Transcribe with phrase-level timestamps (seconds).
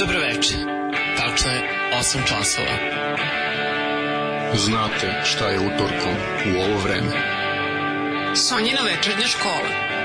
[0.00, 0.54] Dobroveče.
[1.16, 1.60] Tačno je
[2.00, 2.76] 8 časova.
[4.54, 6.14] Znate šta je utorkom
[6.46, 7.12] u ovo vreme.
[8.34, 9.99] Sonjina večernja škola.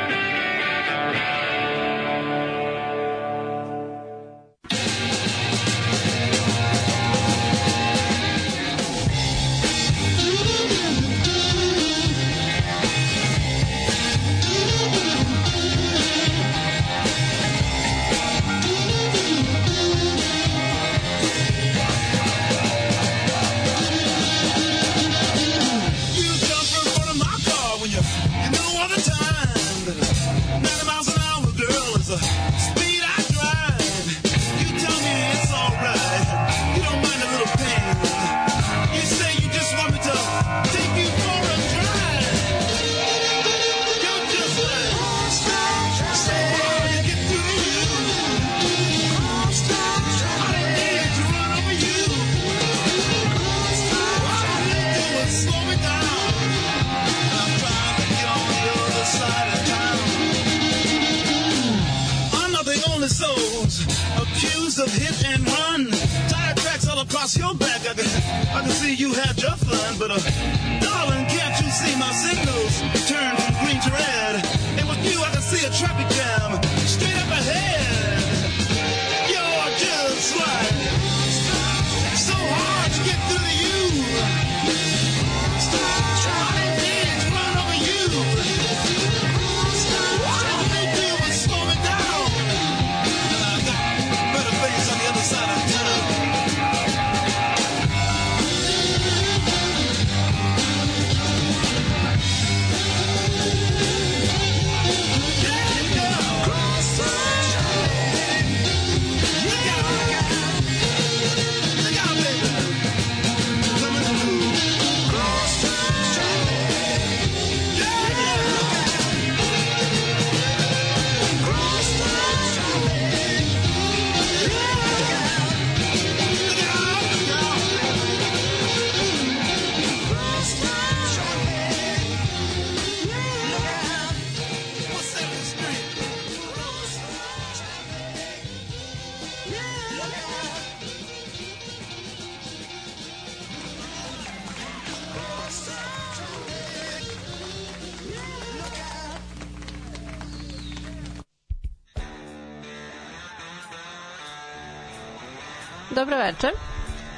[155.96, 156.48] Dobro veče.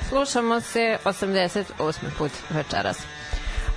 [0.09, 1.93] Slušamo se 88.
[2.17, 2.97] put večeras.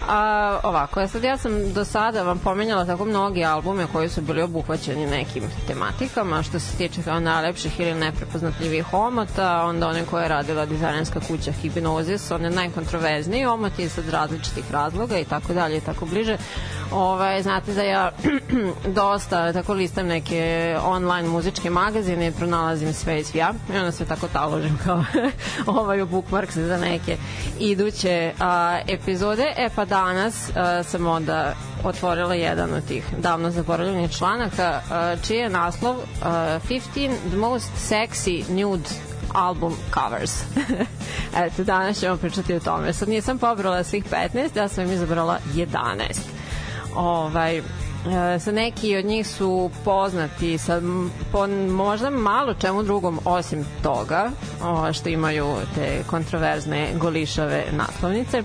[0.09, 4.21] A, ovako, ja sad ja sam do sada vam pomenjala tako mnogi albume koji su
[4.21, 10.23] bili obuhvaćeni nekim tematikama, što se tiče kao najlepših ili neprepoznatljivih omota, onda one koje
[10.23, 15.81] je radila dizajnerska kuća Hipnosis, one najkontroverzniji omoti sad različitih razloga i tako dalje i
[15.81, 16.37] tako bliže.
[16.93, 18.13] Ovaj, znate da ja
[19.03, 24.05] dosta tako listam neke online muzičke magazine i pronalazim sve iz ja i onda se
[24.05, 25.05] tako taložim kao
[25.81, 27.17] ovaj u bookmarks za neke
[27.59, 29.55] iduće a, epizode.
[29.57, 35.37] E pa danas a, sam onda otvorila jedan od tih davno zaboravljenih članaka, a, čiji
[35.37, 36.81] je naslov a, 15
[37.29, 38.89] the most sexy nude
[39.35, 40.33] album covers.
[41.45, 42.93] Eto, danas ćemo pričati o tome.
[42.93, 46.40] Sad nisam pobrala svih 15, ja sam izabrala 11
[46.97, 47.63] ovaj, e,
[48.39, 50.81] sa neki od njih su poznati sa
[51.33, 54.31] po možda malo čemu drugom osim toga
[54.63, 58.43] o, što imaju te kontroverzne golišave naslovnice.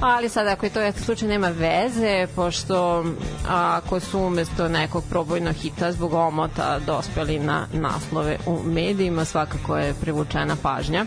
[0.00, 3.04] Ali sad ako je to jedan slučaj nema veze pošto
[3.48, 9.94] ako su umesto nekog probojnog hita zbog omota dospeli na naslove u medijima svakako je
[10.00, 11.06] privučena pažnja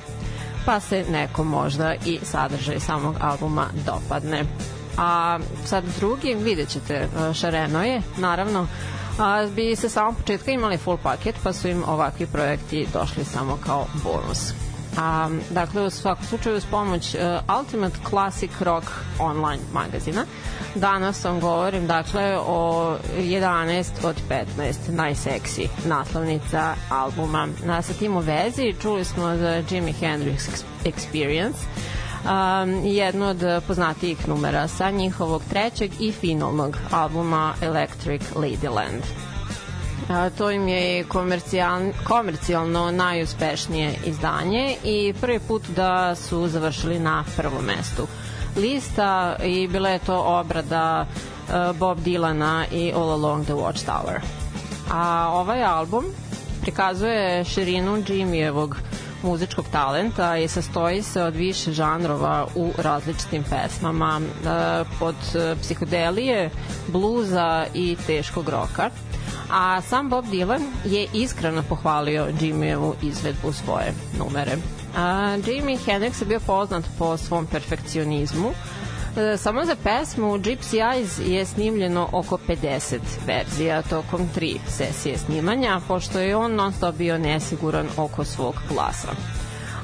[0.65, 4.43] pa se neko možda i sadržaj samog albuma dopadne
[4.97, 8.67] a sad drugi, vidjet ćete, šareno je, naravno,
[9.19, 13.57] a, bi se samo početka imali full paket, pa su im ovakvi projekti došli samo
[13.65, 14.53] kao bonus.
[14.97, 18.87] A, dakle, u svakom slučaju s pomoć uh, Ultimate Classic Rock
[19.19, 20.25] online magazina.
[20.75, 24.45] Danas vam govorim, dakle, o 11 od 15
[24.89, 27.47] najseksi naslovnica albuma.
[27.65, 31.57] Na, sa tim u vezi čuli smo za Jimi Hendrix Experience,
[32.25, 39.01] um, jedno od poznatijih numera sa njihovog trećeg i finalnog albuma Electric Ladyland.
[40.09, 41.05] A, to im je
[42.03, 48.07] komercijalno, najuspešnije izdanje i prvi put da su završili na prvom mestu
[48.57, 54.19] lista i bila je to obrada uh, Bob Dylana i All Along the Watchtower.
[54.91, 56.05] A ovaj album
[56.61, 58.75] prikazuje širinu Jimmyjevog
[59.25, 64.21] muzičkog talenta i sastoji se od više žanrova u različitim pesmama
[64.99, 65.15] pod
[65.61, 66.49] psihodelije,
[66.87, 68.89] bluza i teškog roka
[69.51, 74.57] a sam Bob Dylan je iskreno pohvalio Jimmyevu izvedbu svoje numere.
[74.97, 78.53] A, Jimi Hendrix je bio poznat po svom perfekcionizmu, e,
[79.37, 86.19] Samo za pesmu Gypsy Eyes je snimljeno oko 50 verzija tokom tri sesije snimanja, pošto
[86.19, 89.11] je on non stop bio nesiguran oko svog glasa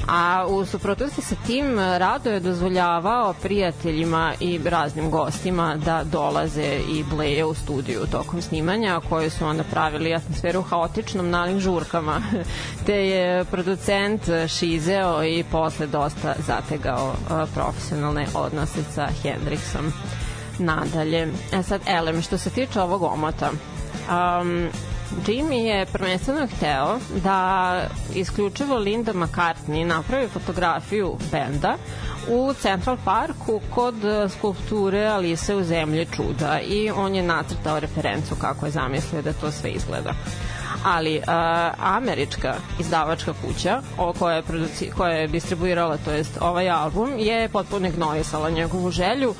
[0.07, 7.03] a u suprotnosti sa tim rado je dozvoljavao prijateljima i raznim gostima da dolaze i
[7.03, 12.21] bleje u studiju tokom snimanja koje su onda pravili atmosferu haotičnom nalim žurkama
[12.85, 17.13] te je producent šizeo i posle dosta zategao
[17.53, 19.91] profesionalne odnose sa Hendrixom
[20.59, 21.27] nadalje.
[21.53, 24.69] E sad, Elem, što se tiče ovog omota, um,
[25.27, 27.81] Jimmy je prvenstveno hteo da
[28.15, 31.77] isključivo Linda McCartney napravi fotografiju benda
[32.29, 33.95] u Central Parku kod
[34.37, 39.51] skulpture Alise u zemlji čuda i on je nacrtao referencu kako je zamislio da to
[39.51, 40.13] sve izgleda.
[40.83, 41.23] Ali uh,
[41.79, 44.43] američka izdavačka kuća o koja je,
[44.97, 49.35] koja je distribuirala to jest ovaj album je potpuno ignorisala njegovu želju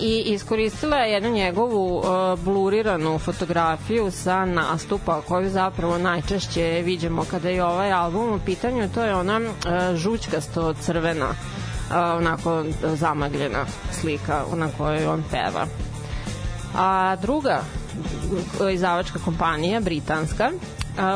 [0.00, 2.04] i iskoristila je jednu njegovu uh,
[2.38, 9.02] bluriranu fotografiju sa nastupa koju zapravo najčešće vidimo kada je ovaj album u pitanju, to
[9.02, 15.66] je ona uh, žućkasto crvena uh, onako zamagljena slika na kojoj on peva.
[16.76, 17.60] A druga
[18.72, 20.50] izdavačka kompanija, britanska,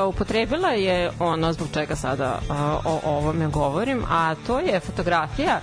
[0.08, 2.40] upotrebila je ono zbog čega sada
[2.84, 5.60] o ovome govorim, a to je fotografija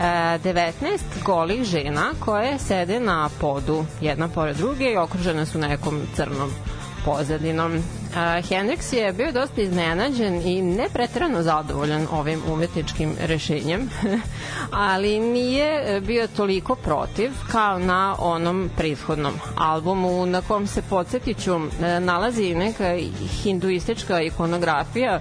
[0.00, 6.50] 19 golih žena koje sede na podu jedna pored druge i okružene su nekom crnom
[7.04, 7.72] pozadinom.
[7.76, 13.90] Uh, Hendrix je bio dosta iznenađen i ne pretrano zadovoljan ovim umetničkim rešenjem,
[14.70, 21.60] ali nije bio toliko protiv kao na onom prethodnom albumu na kom se podsjetiću
[22.00, 22.96] nalazi neka
[23.42, 25.20] hinduistička ikonografija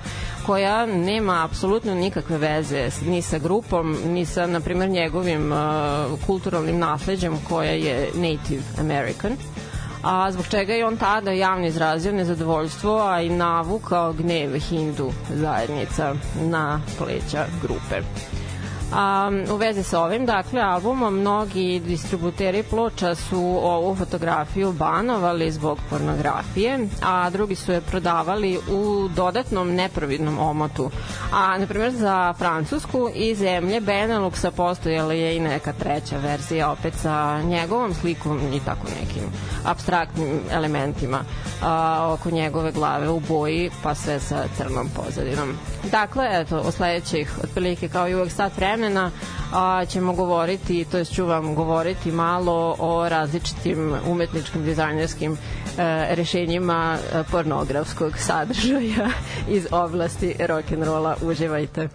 [0.50, 5.58] koja nema apsolutno nikakve veze ni sa grupom, ni sa, na primjer, njegovim uh,
[6.26, 9.38] kulturalnim nasleđem koja je Native American
[10.04, 16.14] a zbog čega je on tada javno izrazio nezadovoljstvo, a i navukao gnev Hindu zajednica
[16.42, 18.02] na pleća grupe.
[18.94, 25.80] A, u vezi sa ovim, dakle, albumom mnogi distributeri ploča su ovu fotografiju banovali zbog
[25.90, 30.92] pornografije, a drugi su je prodavali u dodatnom neprovidnom omotu.
[31.34, 36.94] A, na primjer, za Francusku i zemlje Beneluxa postojala je i neka treća verzija, opet
[36.94, 39.24] sa njegovom slikom i tako nekim
[39.66, 41.20] abstraktnim elementima
[41.64, 45.54] a, oko njegove glave u boji, pa sve sa crnom pozadinom.
[45.92, 48.79] Dakle, eto, o sledećih, otprilike kao i uvek sat vremena,
[49.54, 55.38] a, ćemo govoriti, to jest ću vam govoriti malo o različitim umetničkim dizajnerskim e,
[56.10, 56.80] rešenjima
[57.14, 59.10] e, pornografskog sadržaja
[59.50, 61.16] iz oblasti rock'n'rolla.
[61.22, 61.90] Uživajte!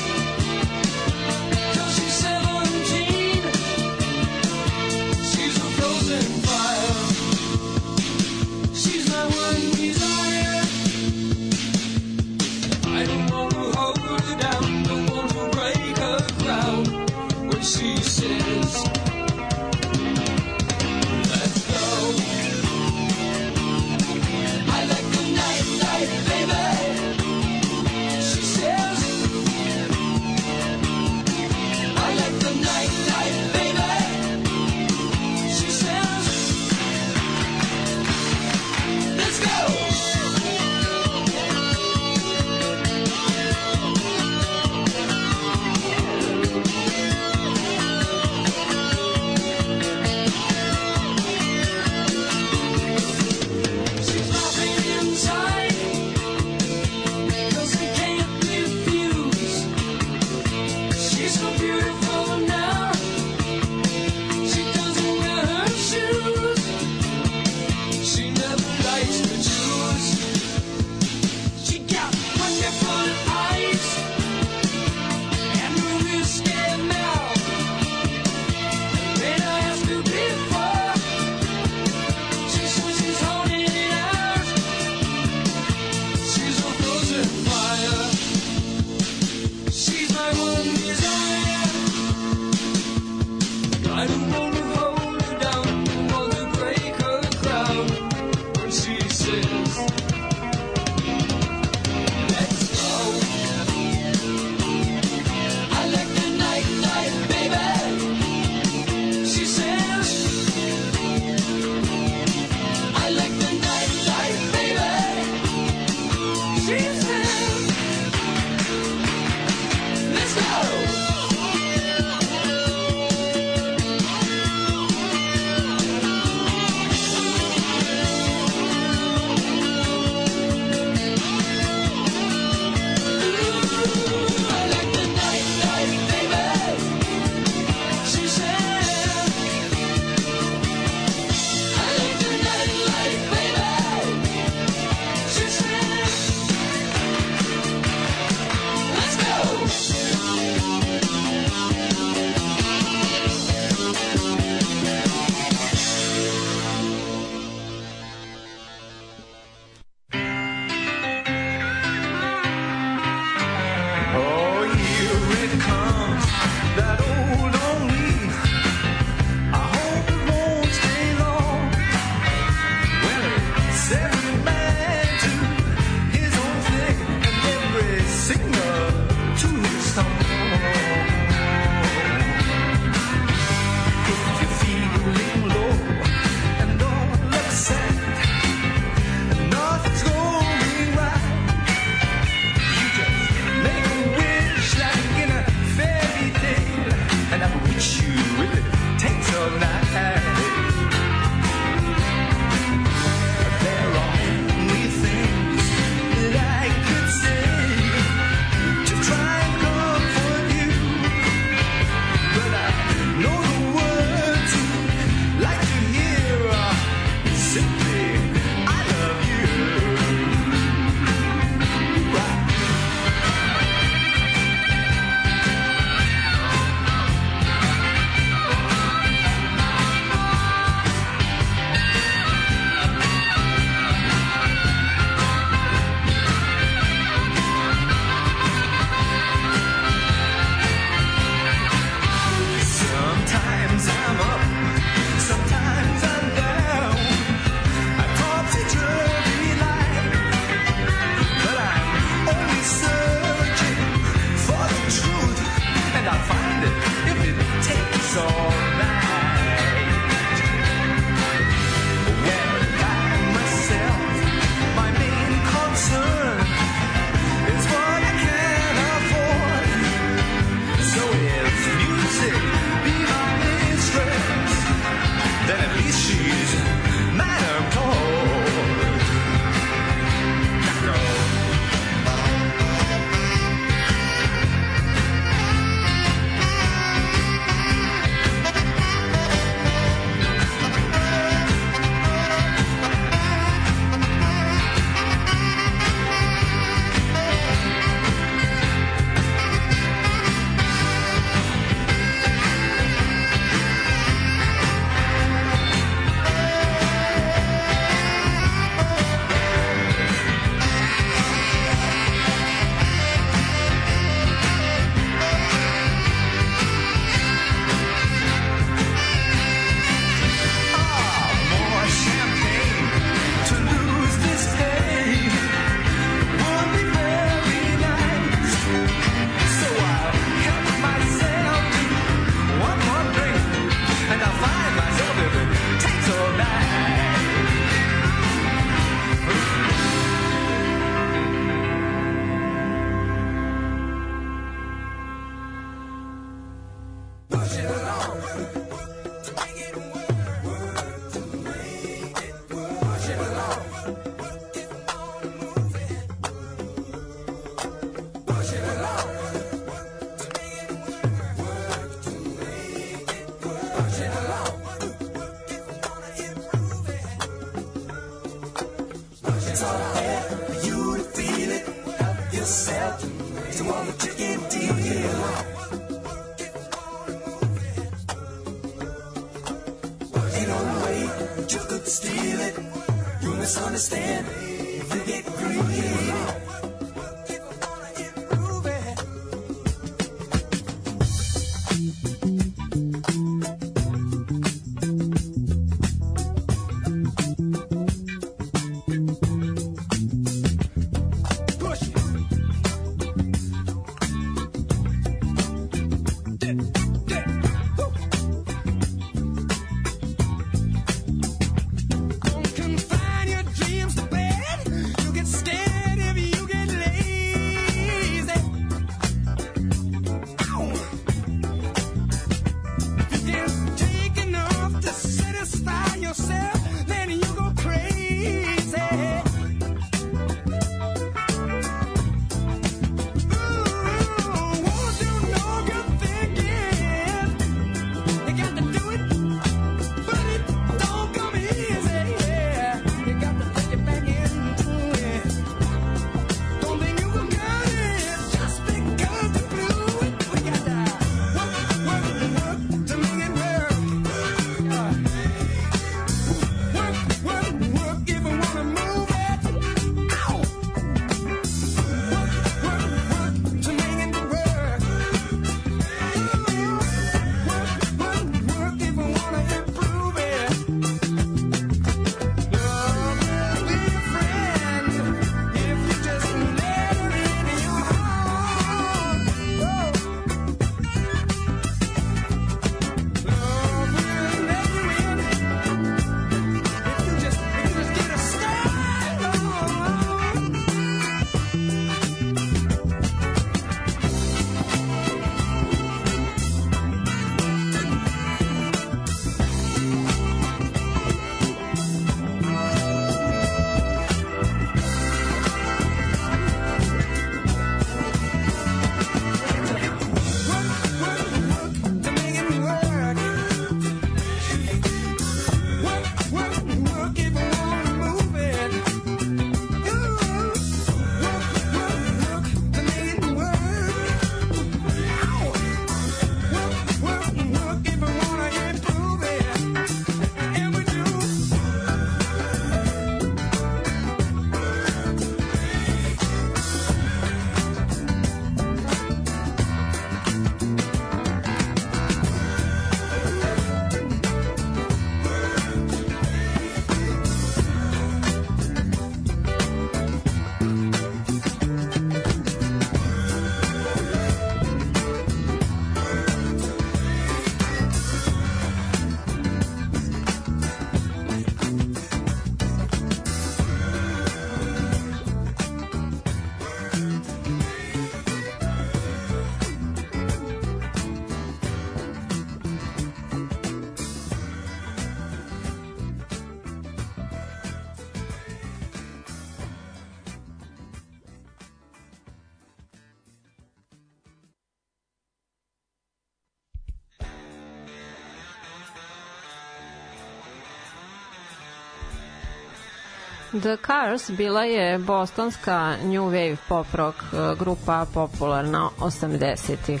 [593.52, 600.00] The Cars bila je bostonska new wave pop rock e, grupa popularna 80-ih.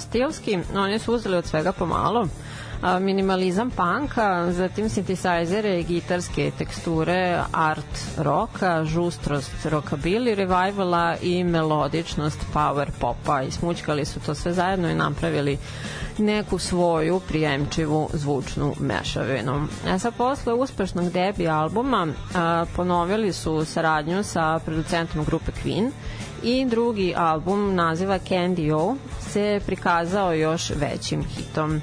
[0.00, 2.26] Stilski, oni su uzeli od svega pomalo,
[3.00, 13.42] minimalizam panka, zatim sintisajzere, gitarske teksture, art roka, žustrost rockabilly revivala i melodičnost power popa
[13.42, 15.58] i smućkali su to sve zajedno i napravili
[16.18, 19.66] neku svoju prijemčivu zvučnu mešavinu.
[19.88, 25.90] E sad, posle uspešnog debi albuma a, ponovili su saradnju sa producentom grupe Queen
[26.42, 31.80] i drugi album naziva Candy O se prikazao još većim hitom.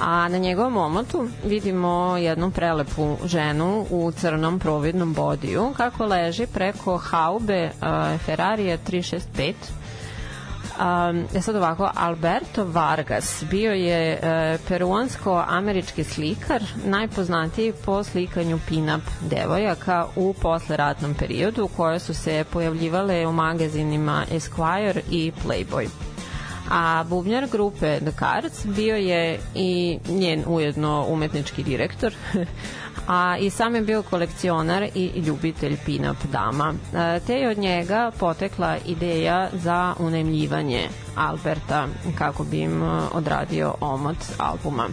[0.00, 5.72] A na njegovom omotu vidimo jednu prelepu ženu u crnom providnom bodiju.
[5.76, 9.54] Kako leži preko haube uh, Ferrarija 365
[10.78, 20.06] Um, sad ovako, Alberto Vargas bio je uh, peruansko-američki slikar, najpoznatiji po slikanju pin-up devojaka
[20.16, 26.07] u posleratnom periodu koje su se pojavljivale u magazinima Esquire i Playboy
[26.70, 32.14] a bubnjar grupe The Cards bio je i njen ujedno umetnički direktor,
[33.06, 36.74] a i sam je bio kolekcionar i ljubitelj pin-up dama.
[36.94, 41.86] E, te je od njega potekla ideja za unemljivanje Alberta
[42.18, 44.88] kako bi im odradio omot albuma.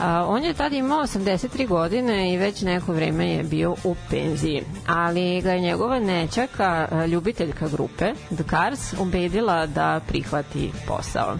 [0.00, 4.62] A, on je tada imao 83 godine i već neko vreme je bio u penziji,
[4.86, 11.36] ali ga je njegova nećaka, ljubiteljka grupe, The Cars, ubedila da prihvati posao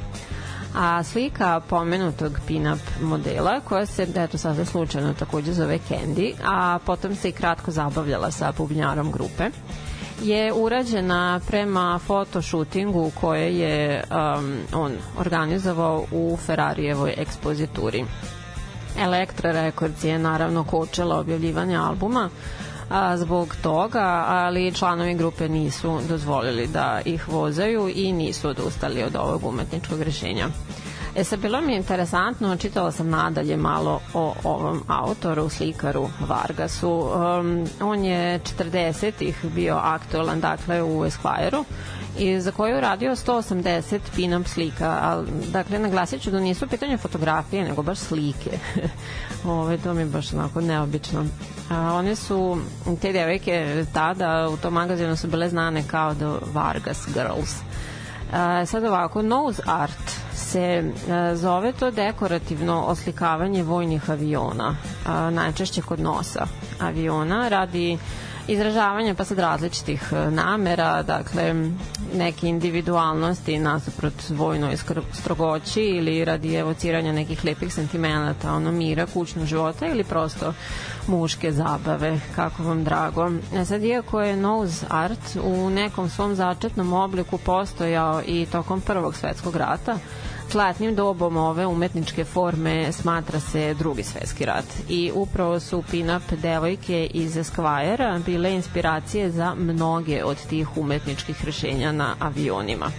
[0.74, 7.14] a slika pomenutog pin-up modela koja se, eto sada slučajno takođe zove Candy, a potom
[7.14, 9.50] se i kratko zabavljala sa bubnjarom grupe
[10.22, 18.04] je urađena prema fotoshootingu koje je um, on organizovao u Ferrarijevoj ekspozituri.
[18.98, 22.30] Elektra Records je naravno kočela objavljivanje albuma
[22.90, 29.16] a, zbog toga, ali članovi grupe nisu dozvolili da ih vozaju i nisu odustali od
[29.16, 30.48] ovog umetničkog rešenja.
[31.14, 36.90] E sad, bilo mi je interesantno, čitala sam nadalje malo o ovom autoru, slikaru Vargasu.
[36.90, 41.64] Um, on je 40-ih bio aktualan, dakle, u Esquire-u
[42.18, 44.98] i za koju radio 180 pin-up slika.
[45.02, 48.58] Al, dakle, naglasit ću da nisu pitanje fotografije, nego baš slike.
[49.44, 51.26] Ove, to mi je baš onako neobično.
[51.70, 52.58] A, one su,
[53.02, 57.56] te devojke tada u tom magazinu su bile znane kao The Vargas Girls.
[58.32, 60.19] A, sad ovako, nose art
[60.50, 64.76] se a, zove to dekorativno oslikavanje vojnih aviona,
[65.30, 66.46] najčešće kod nosa
[66.80, 67.98] aviona, radi
[68.48, 71.54] izražavanja pa sad različitih e, namera, dakle
[72.14, 74.76] neke individualnosti nasuprot vojnoj
[75.12, 80.54] strogoći ili radi evociranja nekih lepih sentimenata, ono mira, kućnog života ili prosto
[81.06, 83.30] muške zabave, kako vam drago.
[83.54, 89.16] E sad, iako je nose art u nekom svom začetnom obliku postojao i tokom Prvog
[89.16, 89.98] svetskog rata,
[90.52, 97.06] Zlatnim dobom ove umetničke forme smatra se drugi svetski rat i upravo su pin-up devojke
[97.14, 102.90] iz Esquire bile inspiracije za mnoge od tih umetničkih rešenja na avionima.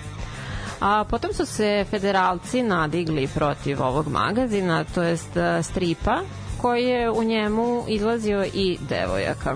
[0.80, 6.22] A potom su se federalci nadigli protiv ovog magazina, to jest e, stripa,
[6.62, 9.56] koji je u njemu izlazio i devojaka.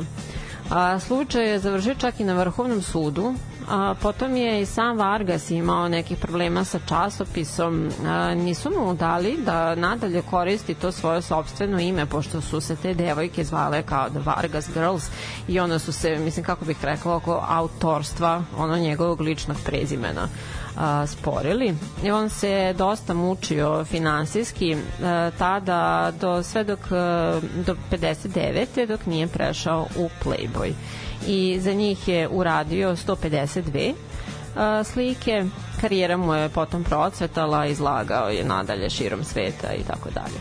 [0.69, 3.33] A, slučaj je završio čak i na Vrhovnom sudu,
[3.69, 7.89] A, potom je i sam Vargas imao nekih problema sa časopisom.
[8.05, 12.93] A, nisu mu dali da nadalje koristi to svoje sobstveno ime, pošto su se te
[12.93, 15.09] devojke zvale kao The Vargas Girls
[15.47, 20.27] i onda su se, mislim kako bih rekla, oko autorstva, ono njegovog ličnog prezimena
[20.77, 27.75] a, sporili i on se dosta mučio finansijski a, tada do sve dok a, do
[27.91, 28.87] 59.
[28.87, 30.73] dok nije prešao u Playboy
[31.27, 33.93] i za njih je uradio 152
[34.83, 35.45] slike.
[35.81, 40.39] Karijera mu je potom procvetala, izlagao je nadalje širom sveta i tako dalje.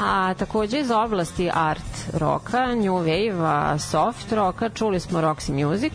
[0.00, 5.92] A takođe iz oblasti art roka, new wave soft roka, čuli smo Roxy Music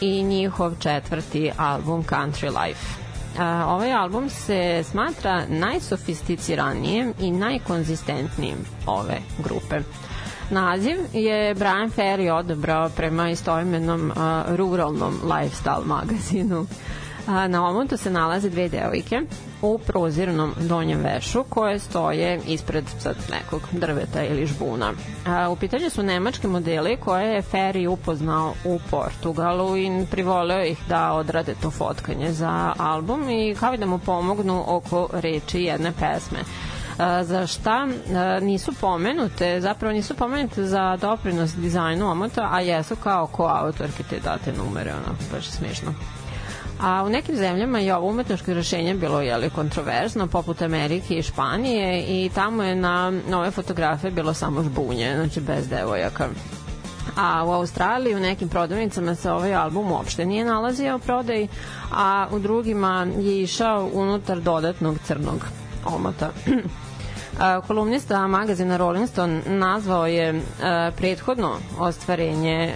[0.00, 2.86] i njihov četvrti album Country Life.
[3.38, 9.80] A, ovaj album se smatra najsofisticiranijim i najkonzistentnijim ove grupe.
[10.52, 16.66] Naziv je Brian Ferry odabrao prema istoimenom uh, ruralnom lifestyle magazinu.
[17.26, 19.20] A, na omontu se nalaze dve devojke
[19.62, 24.92] u prozirnom donjem vešu koje stoje ispred sad, nekog drveta ili žbuna.
[25.26, 30.78] A, u pitanju su nemački modeli koje je Ferry upoznao u Portugalu i privoleo ih
[30.88, 35.92] da odrade to fotkanje za album i kao i da mu pomognu oko reči jedne
[35.92, 36.38] pesme
[37.22, 37.88] za šta
[38.40, 44.52] nisu pomenute, zapravo nisu pomenute za doprinos dizajnu omota, a jesu kao koautorke te date
[44.52, 45.94] numere, ono, baš smiješno.
[46.80, 52.04] A u nekim zemljama je ovo umetničko rešenje bilo jeli, kontroverzno, poput Amerike i Španije
[52.08, 56.28] i tamo je na nove fotografije bilo samo žbunje, znači bez devojaka.
[57.16, 61.48] A u Australiji u nekim prodavnicama se ovaj album uopšte nije nalazio u prodaji,
[61.92, 65.46] a u drugima je išao unutar dodatnog crnog
[65.84, 66.30] omota.
[67.66, 70.42] kolumnista magazina Rolling Stone nazvao je
[70.96, 72.74] prethodno ostvarenje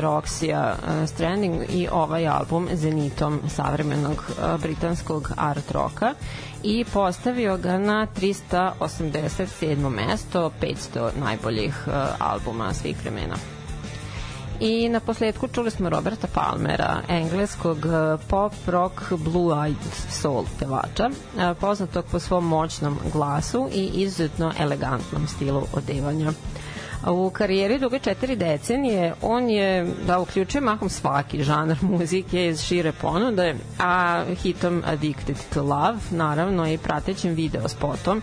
[0.00, 0.74] Roxija
[1.06, 4.24] Stranding i ovaj album zenitom savremenog
[4.62, 6.14] britanskog art roka
[6.62, 9.90] i postavio ga na 387.
[9.90, 13.57] mesto 500 najboljih albuma svih vremena.
[14.60, 21.54] I na posledku čuli smo Roberta Palmera, engleskog eh, pop rock blue-eyed soul pevača, eh,
[21.60, 26.32] poznatog po svom moćnom glasu i izuzetno elegantnom stilu odevanja.
[27.06, 32.92] U karijeri duge četiri decenije on je da uključuje mahom svaki žanar muzike iz šire
[32.92, 38.22] ponude, a hitom Addicted to Love, naravno i pratećim video spotom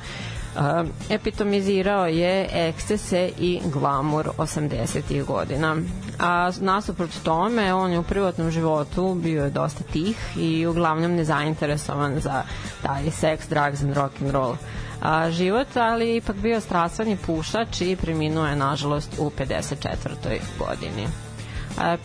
[1.09, 5.25] epitomizirao je ekscese i glamur 80.
[5.25, 5.75] godina.
[6.19, 12.19] A nasuprot tome, on je u privatnom životu bio je dosta tih i uglavnom nezainteresovan
[12.19, 12.43] za
[12.83, 14.55] taj sex, drugs and rock and roll
[15.01, 20.39] a, život, ali ipak bio strastven i pušač i preminuo je nažalost u 54.
[20.59, 21.07] godini.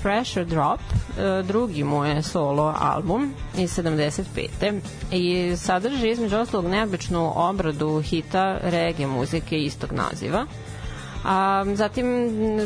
[0.02, 0.80] Pressure Drop,
[1.18, 4.80] e, drugi mu je solo album iz 75.
[5.12, 10.46] i sadrži između ostalog neobičnu obradu hita reggae muzike istog naziva
[11.24, 12.06] A, zatim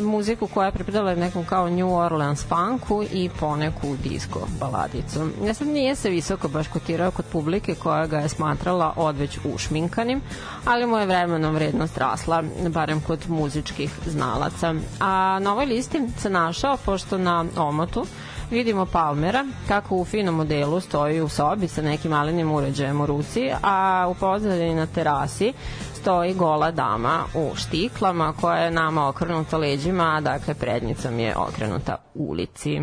[0.03, 5.29] muziku koja je pripadala nekom kao New Orleans funku i poneku disco baladicu.
[5.45, 10.21] Ja sad nije se visoko baš kotirao kod publike koja ga je smatrala odveć ušminkanim,
[10.65, 14.75] ali mu je vremenom vrednost rasla, barem kod muzičkih znalaca.
[14.99, 18.05] A na ovoj listi se našao, pošto na omotu
[18.51, 23.51] vidimo Palmera kako u finom modelu stoji u sobi sa nekim malenim uređajem u ruci,
[23.63, 25.53] a u pozadini na terasi
[25.93, 32.81] stoji gola dama u štiklama koja je nama okrenuta leđima, dakle prednicom je okrenuta ulici.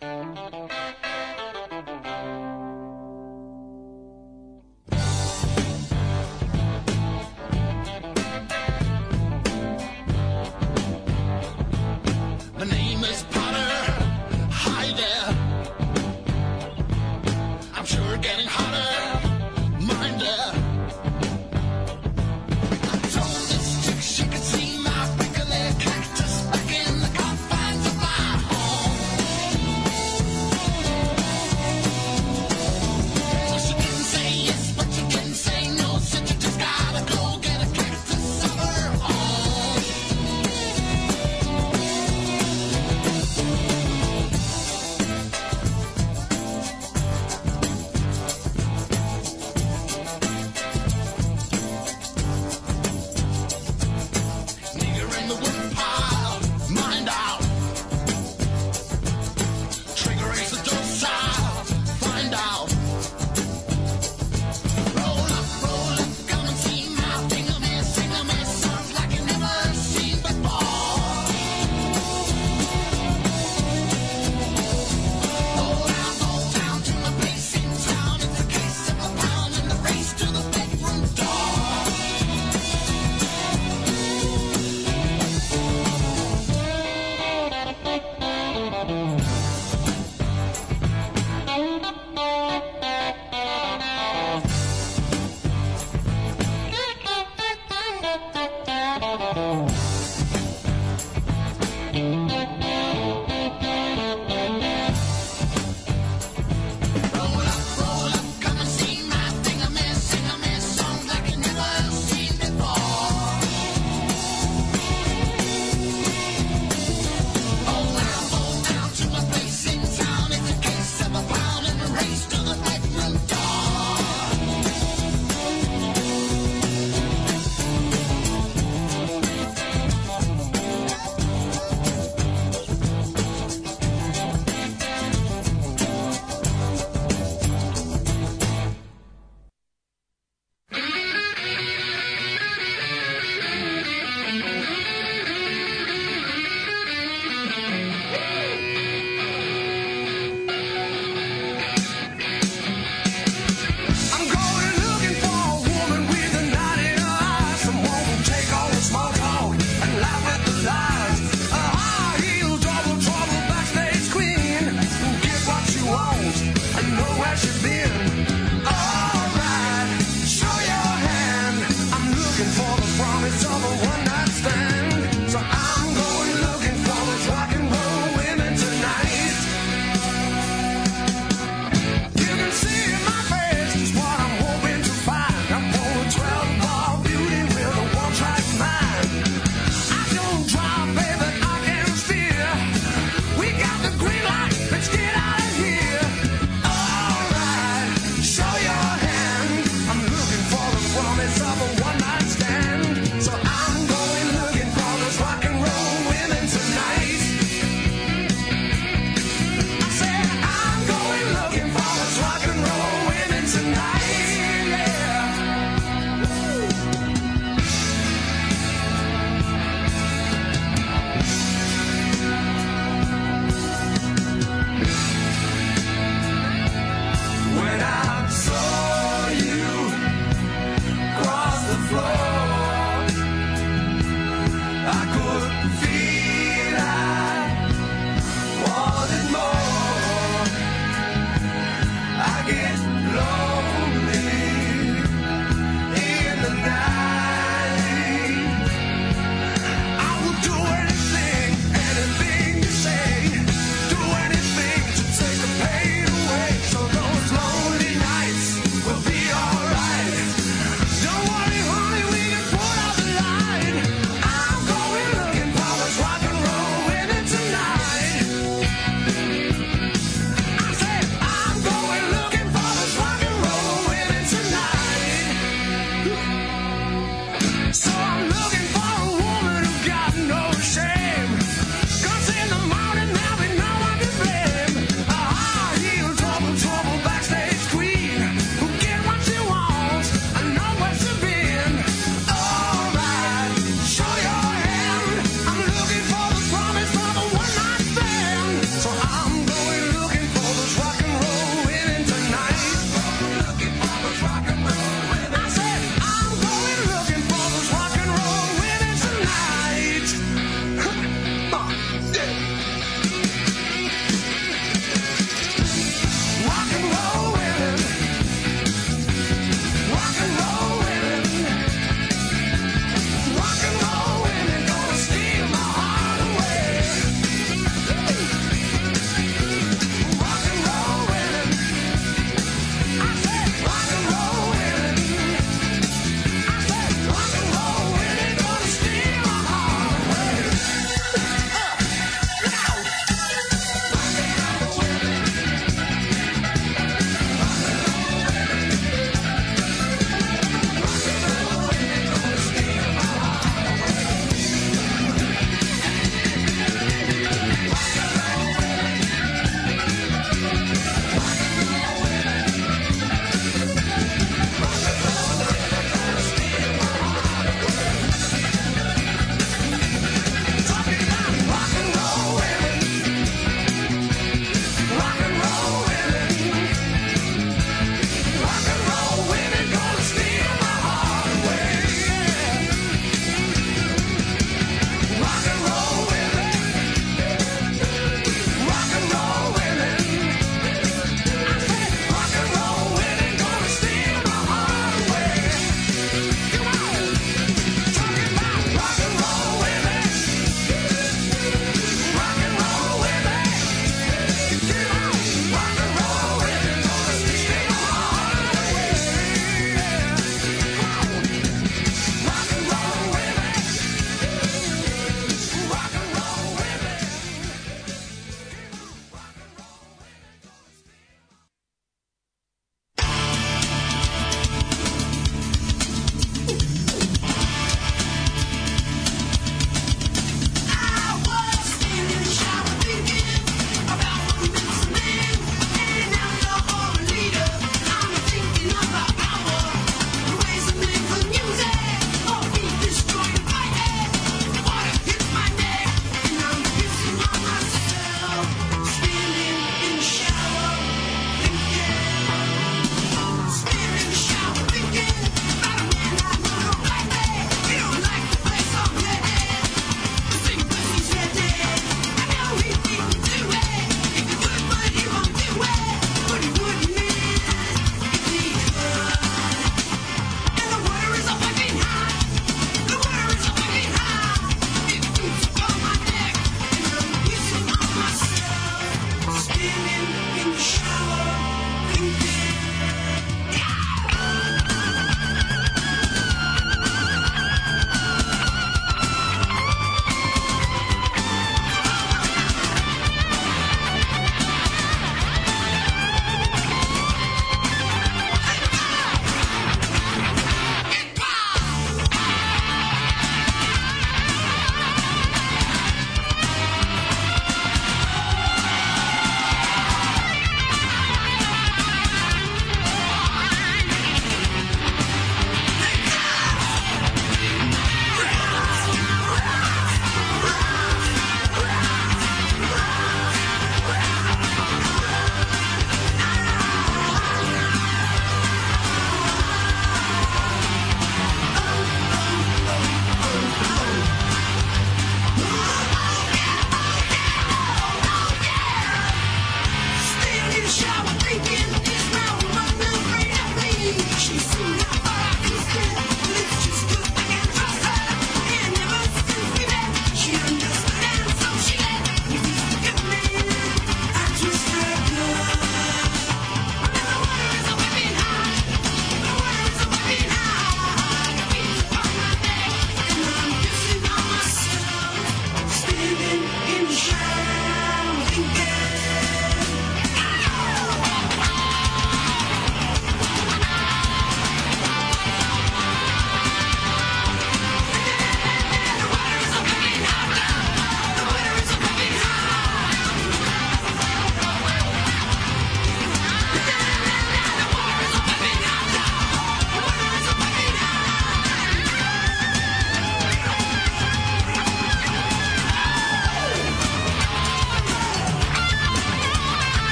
[0.00, 1.05] E,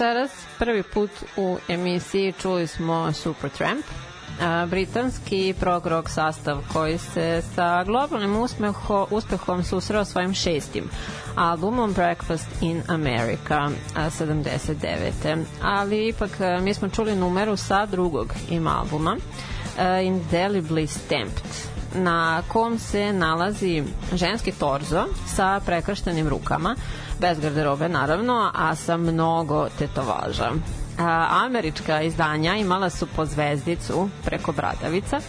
[0.00, 3.84] večeras prvi put u emisiji čuli smo Supertramp,
[4.66, 10.84] britanski prog rock sastav koji se sa globalnim uspeho, uspehom susreo svojim šestim
[11.36, 15.44] albumom Breakfast in America a, 79.
[15.62, 16.30] Ali ipak
[16.62, 19.16] mi smo čuli numeru sa drugog im albuma
[20.02, 23.84] Indelibly Stamped na kom se nalazi
[24.14, 26.76] ženski torzo sa prekrštenim rukama,
[27.20, 30.50] bez garderobe naravno, a sa mnogo tetovaža.
[31.30, 35.20] Američka izdanja imala su po zvezdicu preko bradavica,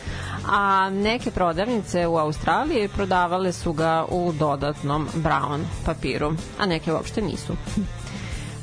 [0.50, 7.22] a neke prodavnice u Australiji prodavale su ga u dodatnom brown papiru, a neke uopšte
[7.22, 7.54] nisu.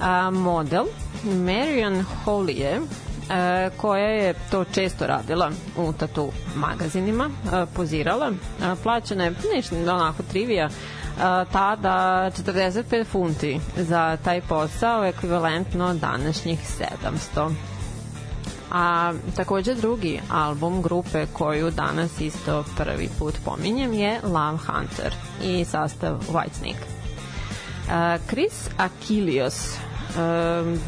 [0.00, 0.84] A, model
[1.24, 2.80] Marion Hollier
[3.30, 8.34] e, koja je to često radila u tatu magazinima, e, pozirala, e,
[8.82, 10.70] plaćana je ništa onako trivija, e,
[11.52, 16.58] tada 45 funti za taj posao, ekvivalentno današnjih
[17.36, 17.50] 700
[18.72, 25.14] a takođe drugi album grupe koju danas isto prvi put pominjem je Love Hunter
[25.44, 26.84] i sastav Whitesnake.
[27.88, 29.76] Uh, Chris Akilios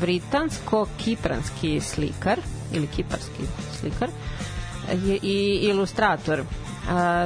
[0.01, 2.39] britansko-kipranski slikar
[2.73, 3.43] ili kiparski
[3.81, 4.09] slikar
[4.93, 6.43] je i ilustrator.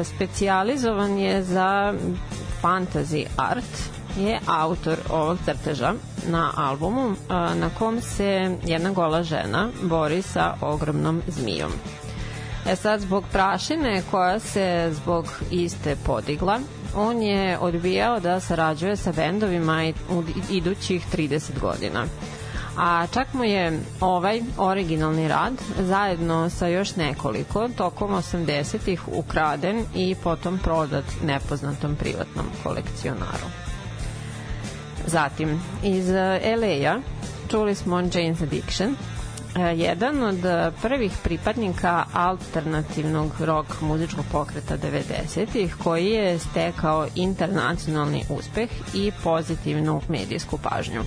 [0.04, 1.94] Specijalizovan je za
[2.62, 5.94] fantasy art je autor ovog crteža
[6.28, 11.72] na albumu na kom se jedna gola žena bori sa ogromnom zmijom.
[12.66, 16.58] E sad, zbog prašine koja se zbog iste podigla,
[16.96, 22.04] on je odbijao da sarađuje sa bendovima u idućih 30 godina.
[22.78, 30.14] A čak mu je ovaj originalni rad zajedno sa još nekoliko tokom 80-ih ukraden i
[30.14, 33.46] potom prodat nepoznatom privatnom kolekcionaru.
[35.06, 36.08] Zatim, iz
[36.58, 37.00] LA-a
[37.50, 38.96] čuli smo Jane's Addiction,
[39.60, 48.70] jedan od e, prvih pripadnika alternativnog rock muzičkog pokreta 90-ih koji je stekao internacionalni uspeh
[48.94, 51.02] i pozitivnu medijsku pažnju.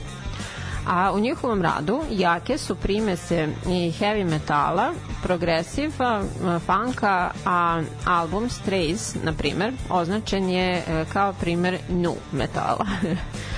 [0.87, 4.93] A u njihovom radu jake su primese i heavy metala,
[5.23, 10.83] progresiva, e, funka, a album Strays, na primer, označen je
[11.13, 12.85] kao primer nu metala.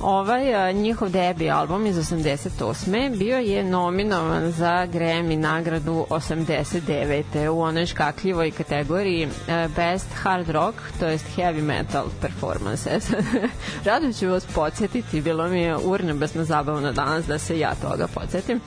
[0.00, 3.18] Ovaj njihov debi album iz 88.
[3.18, 7.48] bio je nominovan za Grammy nagradu 89.
[7.48, 13.10] u onoj škakljivoj kategoriji a, Best Hard Rock, to jest Heavy Metal Performances.
[13.84, 18.60] Rado ću vas podsjetiti, bilo mi je urnebesno zabavno danas da se ja toga podsjetim.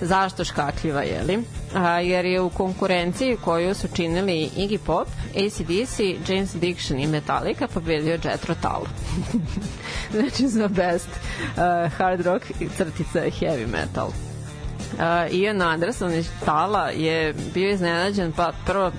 [0.00, 1.44] Zašto škakljiva, jeli?
[1.74, 7.68] A, jer je u konkurenciji koju su činili Iggy Pop, ACDC, James Addiction i Metallica
[7.68, 8.86] pobedio Jetro Tull.
[10.20, 12.44] znači za best uh, hard rock
[12.76, 14.27] crtica heavy metal
[14.92, 18.92] uh, Ian Anderson iz Tala je bio iznenađen pa prvo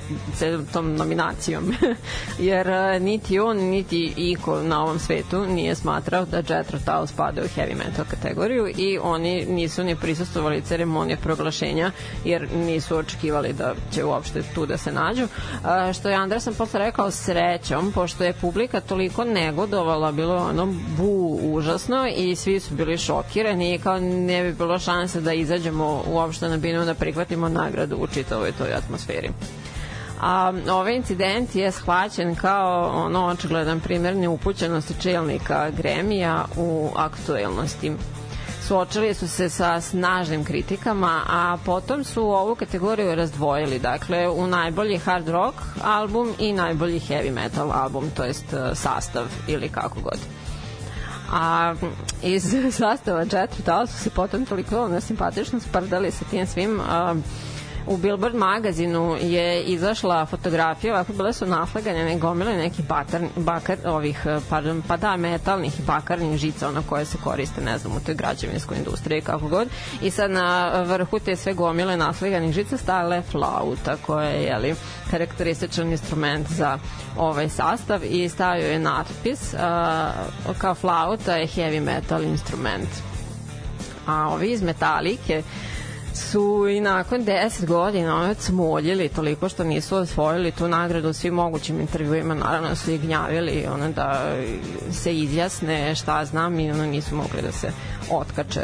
[0.74, 1.74] tom nominacijom.
[2.40, 7.42] Jer uh, niti on niti iko na ovom svetu nije smatrao da Jethro Tull spada
[7.42, 11.92] u heavy metal kategoriju i oni nisu ni prisustovali ceremonije proglašenja
[12.26, 15.24] jer nisu očekivali da će uopšte tu da se nađu.
[15.24, 20.66] Uh, što je Anderson posle rekao srećom pošto je publika toliko negodovala bilo ono
[20.98, 26.04] bu užasno i svi su bili šokirani i kao ne bi bilo šanse da izađemo
[26.08, 29.30] uopšte na binu da prihvatimo nagradu u čitavoj toj atmosferi.
[30.22, 37.92] A ovaj incident je shvaćen kao ono očigledan primjer neupućenosti čelnika Gremija u aktuelnosti
[38.70, 44.98] suočili su se sa snažnim kritikama, a potom su ovu kategoriju razdvojili, dakle u najbolji
[44.98, 50.20] hard rock album i najbolji heavy metal album, to jest sastav ili kako god
[51.32, 51.76] a
[52.24, 53.26] iz sastava
[53.66, 57.16] Tal su se potom toliko simpatično sprdali sa tim svim a,
[57.88, 64.26] u Billboard magazinu je izašla fotografija, ovako bile su naslagane gomile neki batar, bakar, ovih,
[64.50, 68.16] pardon, pa da, metalnih i bakarnih žica, ona koje se koriste, ne znam, u toj
[68.16, 69.68] građevinskoj industriji, kako god.
[70.02, 74.76] I sad na vrhu te sve gomile naslaganih žica stale flauta, koja je, jeli,
[75.12, 76.78] karakterističan instrument za
[77.18, 79.60] ovaj sastav i stavio je natpis uh,
[80.58, 82.90] kao flauta je heavy metal instrument.
[84.08, 85.44] A ovi iz metalike
[86.14, 91.80] su i nakon 10 godina ono smoljili toliko što nisu osvojili tu nagradu svim mogućim
[91.80, 94.36] intervjuima naravno su i gnjavili ono da
[94.92, 97.72] se izjasne šta znam i ono nisu mogli da se
[98.12, 98.62] otkače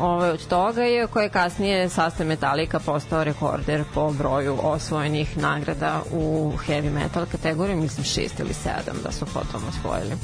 [0.00, 6.52] Ove, od toga je koje kasnije sastav Metallica postao rekorder po broju osvojenih nagrada u
[6.66, 10.16] heavy metal kategoriji, mislim šest ili sedam da su potom osvojili.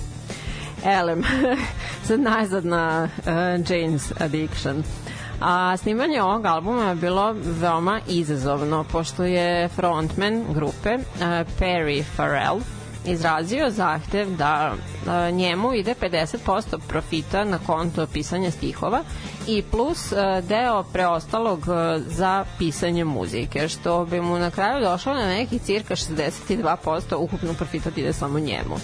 [0.84, 1.22] Elem,
[2.06, 3.24] sad najzad na uh,
[3.68, 4.82] Jane's Addiction.
[5.40, 11.22] A snimanje ovog albuma je bilo veoma izazovno, pošto je frontman grupe uh,
[11.60, 12.60] Perry Farrell
[13.06, 19.02] izrazio zahtev da uh, njemu ide 50% profita na konto pisanja stihova
[19.46, 20.18] i plus uh,
[20.48, 21.66] deo preostalog
[22.06, 27.90] za pisanje muzike, što bi mu na kraju došlo na neki cirka 62% ukupno profita
[27.96, 28.76] ide samo njemu.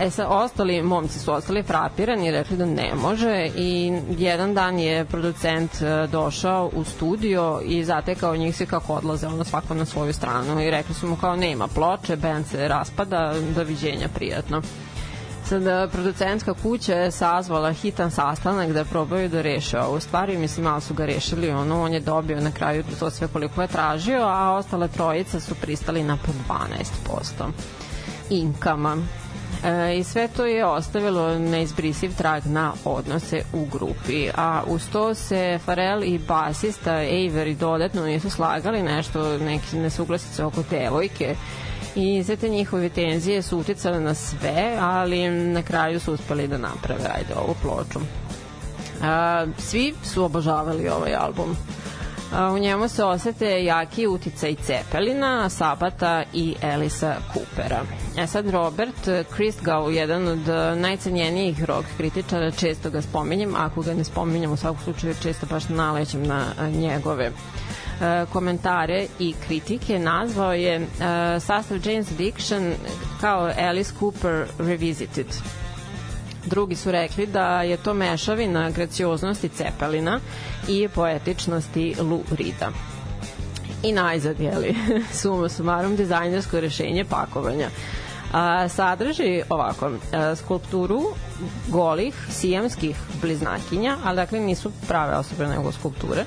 [0.00, 5.04] E sa ostali momci su ostali frapirani rekli da ne može i jedan dan je
[5.04, 10.12] producent e, došao u studio i zatekao njih se kako odlaze ono svako na svoju
[10.12, 14.62] stranu i rekli su mu kao nema ploče, band se raspada, doviđenja prijatno.
[15.44, 20.38] Sad, e, producentska kuća je sazvala hitan sastanak da probaju da reše ovu stvar i
[20.38, 23.68] mislim malo su ga rešili, ono, on je dobio na kraju to sve koliko je
[23.68, 27.50] tražio, a ostale trojica su pristali na po 12%
[28.30, 28.96] inkama.
[29.64, 34.28] E, I sve to je ostavilo neizbrisiv trag na odnose u grupi.
[34.36, 40.62] A uz to se Farel i basista Avery dodatno nisu slagali nešto, neke nesuglasice oko
[40.70, 41.36] devojke
[41.94, 46.58] i sve te njihove tenzije su uticale na sve, ali na kraju su uspeli da
[46.58, 48.00] naprave ajde ovu ploču.
[49.02, 51.56] A, svi su obožavali ovaj album.
[52.54, 57.80] U njemu se osete jaki uticaj Cepelina, Sabata i Elisa Coopera.
[58.18, 60.48] E sad Robert Christgau, jedan od
[60.78, 65.68] najcenjenijih rock kritičara, često ga spominjem, ako ga ne spominjem u svakom slučaju često baš
[65.68, 67.30] nalećem na njegove
[68.32, 70.86] komentare i kritike nazvao je
[71.40, 72.72] sastav James Addiction
[73.20, 75.26] kao Alice Cooper Revisited
[76.46, 80.20] Drugi su rekli da je to mešavina gracioznosti Cepelina
[80.68, 82.70] i poetičnosti Lou Rida.
[83.82, 84.76] I najzad, jeli,
[85.20, 87.68] sumo sumarom, dizajnersko rešenje pakovanja.
[88.32, 91.02] A, sadrži ovako, a, skulpturu
[91.68, 96.24] golih sijamskih bliznakinja, ali dakle nisu prave osobe nego skulpture,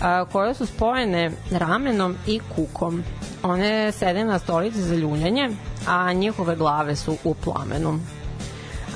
[0.00, 3.02] a, koje su spojene ramenom i kukom.
[3.42, 5.50] One sede na stolici za ljuljanje,
[5.86, 8.00] a njihove glave su u plamenu.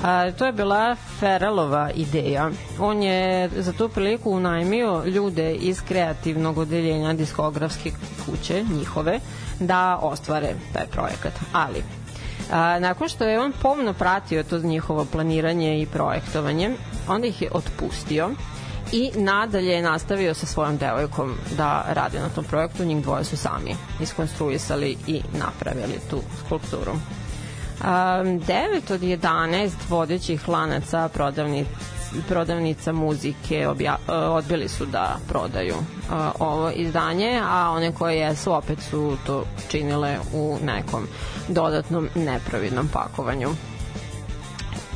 [0.03, 2.51] A, to je bila Feralova ideja.
[2.79, 7.91] On je za tu priliku unajmio ljude iz kreativnog odeljenja diskografske
[8.25, 9.19] kuće, njihove,
[9.59, 11.33] da ostvare taj projekat.
[11.53, 11.83] Ali,
[12.51, 16.75] a, nakon što je on pomno pratio to njihovo planiranje i projektovanje,
[17.07, 18.29] onda ih je otpustio
[18.91, 22.85] i nadalje je nastavio sa svojom devojkom da radi na tom projektu.
[22.85, 26.91] Njih dvoje su sami iskonstruisali i napravili tu skulpturu.
[27.81, 31.93] Um, 9 od 11 vodećih lanaca prodavnica
[32.27, 38.53] prodavnica muzike obja, e, odbili su da prodaju uh, ovo izdanje, a one koje jesu
[38.53, 41.07] opet su to činile u nekom
[41.47, 43.49] dodatnom nepravidnom pakovanju.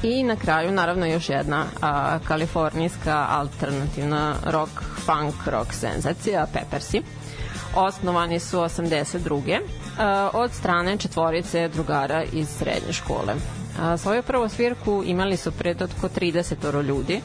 [0.03, 4.71] I na kraju naravno još jedna a, kalifornijska alternativna rock,
[5.05, 7.01] funk rock senzacija Peppersi.
[7.75, 9.59] Osnovani su 82
[10.33, 13.35] od strane četvorice drugara iz srednje škole.
[13.97, 17.21] Svoju prvu svirku imali su pred otko 30 ljudi,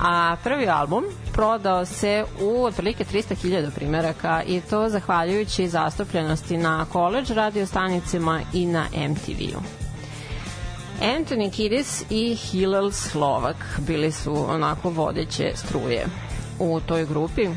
[0.00, 7.34] a prvi album prodao se u otprilike 300.000 primeraka i to zahvaljujući zastupljenosti na college
[7.34, 9.60] radio stanicima i na MTV-u.
[11.02, 16.06] Anthony Kiddis i Hillel Slovak bili su onako vodeće struje
[16.58, 17.48] u toj grupi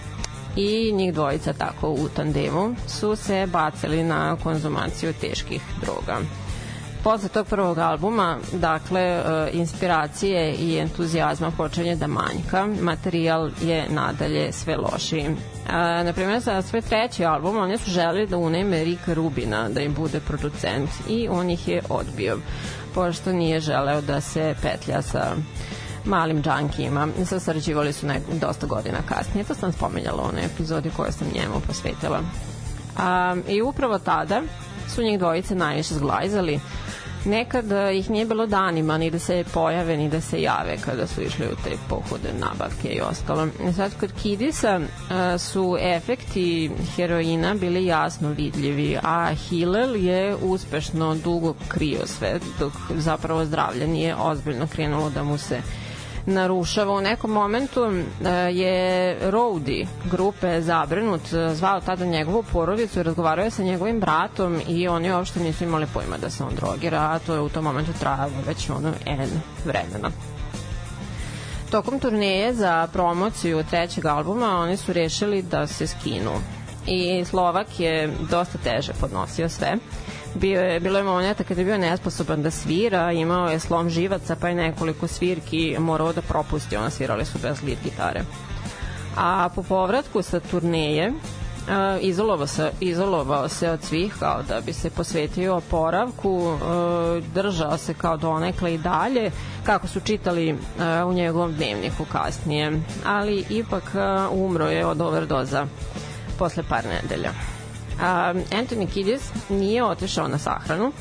[0.56, 6.18] i njih dvojica tako u tandemu su se bacili na konzumaciju teških droga.
[7.04, 14.52] Posle tog prvog albuma, dakle, e, inspiracije i entuzijazma počinje da manjka, materijal je nadalje
[14.52, 15.26] sve lošiji.
[15.70, 19.82] A, na primjer, za svoj treći album oni su želi da unajme Rika Rubina da
[19.82, 22.38] im bude producent i on ih je odbio,
[22.96, 25.36] pošto nije želeo da se petlja sa
[26.06, 27.08] malim džankijima.
[27.26, 29.44] Sasarađivali su nek, dosta godina kasnije.
[29.44, 32.20] To sam spomenjala u onoj epizodi koju sam njemu posvetila.
[32.98, 34.42] A, I upravo tada
[34.96, 36.60] su njih dvojice najviše zglajzali.
[37.26, 41.22] Nekad ih nije bilo danima ni da se pojave ni da se jave kada su
[41.22, 43.48] išli u te pohode, nabavke i ostalo.
[43.76, 44.80] Sad kod Kidisa
[45.38, 53.46] su efekti heroina bili jasno vidljivi, a Hillel je uspešno dugo krio sve, dok zapravo
[53.46, 55.62] zdravlje nije ozbiljno krenulo da mu se
[56.26, 56.94] narušava.
[56.94, 63.46] U nekom momentu e, je Rowdy grupe Zabrinut e, zvao tada njegovu porodicu i razgovarao
[63.46, 67.20] je sa njegovim bratom i oni uopšte nisu imali pojma da se on drogira, a
[67.20, 69.30] to je u tom momentu trajalo već ono N
[69.66, 70.12] vremena.
[71.72, 76.32] Tokom turneje za promociju trećeg albuma oni su rešili da se skinu
[76.88, 79.78] i Slovak je dosta teže podnosio sve
[80.34, 84.36] bio je, bilo je momenta kada je bio nesposoban da svira, imao je slom živaca,
[84.36, 88.22] pa je nekoliko svirki morao da propusti, ona svirali su bez lead gitare.
[89.18, 91.14] A po povratku sa turneje,
[92.02, 96.58] izolovao se, izolovao se od svih kao da bi se posvetio oporavku,
[97.34, 99.32] držao se kao donekle i dalje,
[99.64, 100.58] kako su čitali
[101.08, 103.84] u njegovom dnevniku kasnije, ali ipak
[104.32, 105.66] umro je od overdoza
[106.40, 107.32] posle par nedelja.
[108.52, 110.92] Anthony Kiddis nije otišao na sahranu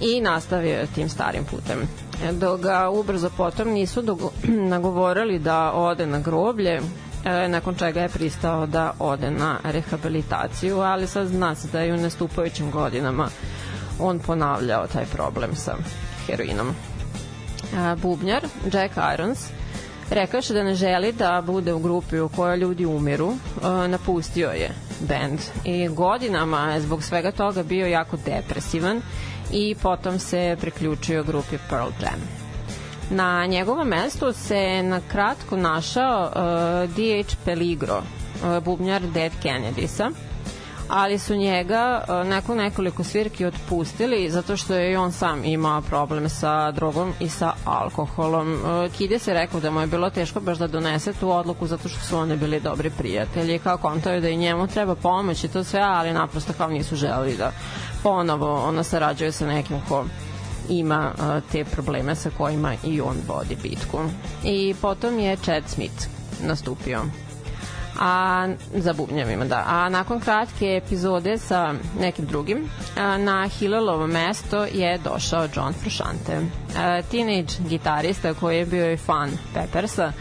[0.00, 1.78] i nastavio je tim starim putem.
[2.32, 4.02] Dok ga ubrzo potom nisu
[4.74, 6.80] nagovorili da ode na groblje,
[7.24, 11.94] e, nakon čega je pristao da ode na rehabilitaciju, ali sad zna se da je
[11.94, 13.28] u nastupajućim godinama
[13.98, 15.74] on ponavljao taj problem sa
[16.26, 16.68] heroinom.
[16.68, 19.46] E, bubnjar Jack Irons
[20.10, 24.70] rekaše da ne želi da bude u grupi u kojoj ljudi umiru, e, napustio je
[25.08, 29.02] band i godinama je zbog svega toga bio jako depresivan
[29.52, 32.20] i potom se priključio grupi Pearl Jam.
[33.10, 37.36] Na njegovom mestu se na kratko našao uh, D.H.
[37.44, 40.10] Peligro, uh, bubnjar Dead Kennedysa,
[40.94, 45.80] ali su njega uh, nakon nekoliko svirki otpustili zato što je i on sam imao
[45.82, 48.52] problem sa drogom i sa alkoholom.
[48.54, 51.88] Uh, Kide se rekao da mu je bilo teško baš da donese tu odluku zato
[51.88, 53.58] što su oni bili dobri prijatelji.
[53.58, 56.96] Kao kontao je da i njemu treba pomoć i to sve, ali naprosto kao nisu
[56.96, 57.52] želeli da
[58.02, 60.04] ponovo ona sarađuje sa nekim ko
[60.68, 63.98] ima uh, te probleme sa kojima i on vodi bitku.
[64.44, 66.06] I potom je Chad Smith
[66.42, 67.00] nastupio
[68.00, 69.64] a za bubnjavima, da.
[69.66, 76.40] A nakon kratke epizode sa nekim drugim, a, na Hillelovo mesto je došao John Frusciante,
[77.10, 80.12] teenage gitarista koji je bio i fan Peppersa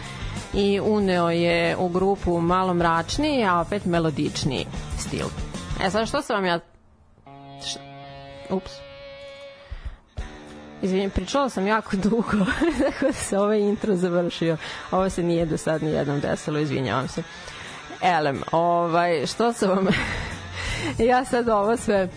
[0.54, 4.66] i uneo je u grupu malo mračniji, a opet melodičniji
[5.00, 5.26] stil.
[5.84, 6.60] E sad, što sam vam ja...
[8.50, 8.72] Ups.
[10.82, 12.46] Izvinim, pričala sam jako dugo,
[12.84, 14.58] tako da se ovaj intro završio.
[14.92, 17.24] Ovo se nije do sad ni jednom desilo, izvinjavam se.
[18.02, 19.88] Elem, ovaj, što sam vam...
[21.10, 22.10] ja sad ovo sve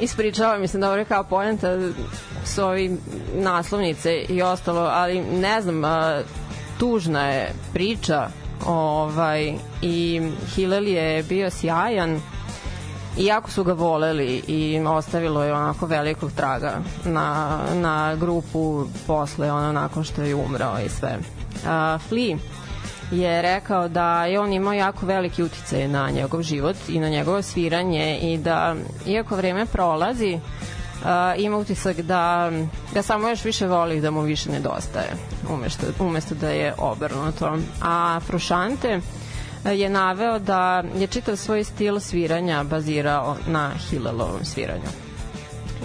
[0.00, 1.68] ispričavam, mislim, dobro je kao pojenta
[2.44, 2.98] su ovi
[3.34, 6.22] naslovnice i ostalo, ali ne znam, a,
[6.78, 8.28] tužna je priča
[8.66, 10.22] ovaj, i
[10.54, 12.20] Hillel je bio sjajan
[13.16, 16.72] i jako su ga voleli i ostavilo je onako velikog traga
[17.04, 21.18] na, na grupu posle ono nakon što je umrao i sve.
[21.18, 22.36] Uh, Flea
[23.18, 27.42] je rekao da je on imao jako veliki uticaj na njegov život i na njegovo
[27.42, 28.74] sviranje i da
[29.06, 31.08] iako vreme prolazi uh,
[31.38, 32.50] ima utisak da
[32.94, 35.12] ga samo još više voli da mu više nedostaje
[35.50, 37.58] umesto, umesto da je obrnuto.
[37.82, 39.00] A Frušante
[39.64, 44.88] je naveo da je čitav svoj stil sviranja bazirao na Hillelovom sviranju.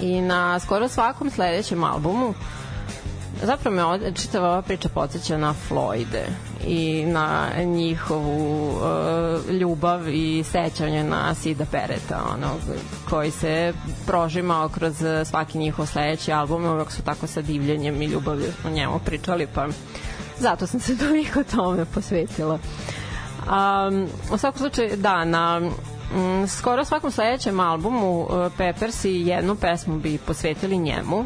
[0.02, 2.34] I na skoro svakom sledećem albumu
[3.44, 6.24] zapravo me ovde, čitava ova priča podsjeća na Floyde
[6.68, 12.60] i na njihovu uh, ljubav i sećanje na Sida Pereta, onog
[13.10, 13.74] koji se
[14.06, 19.00] prožimao kroz svaki njihov sledeći album, uvek su tako sa divljenjem i ljubavlju o njemu
[19.06, 19.68] pričali, pa
[20.40, 22.60] zato sam se toliko tome posvetila.
[23.50, 29.56] Um, u svakom slučaju, da, na mm, skoro svakom sledećem albumu uh, Peppers i jednu
[29.56, 31.26] pesmu bi posvetili njemu,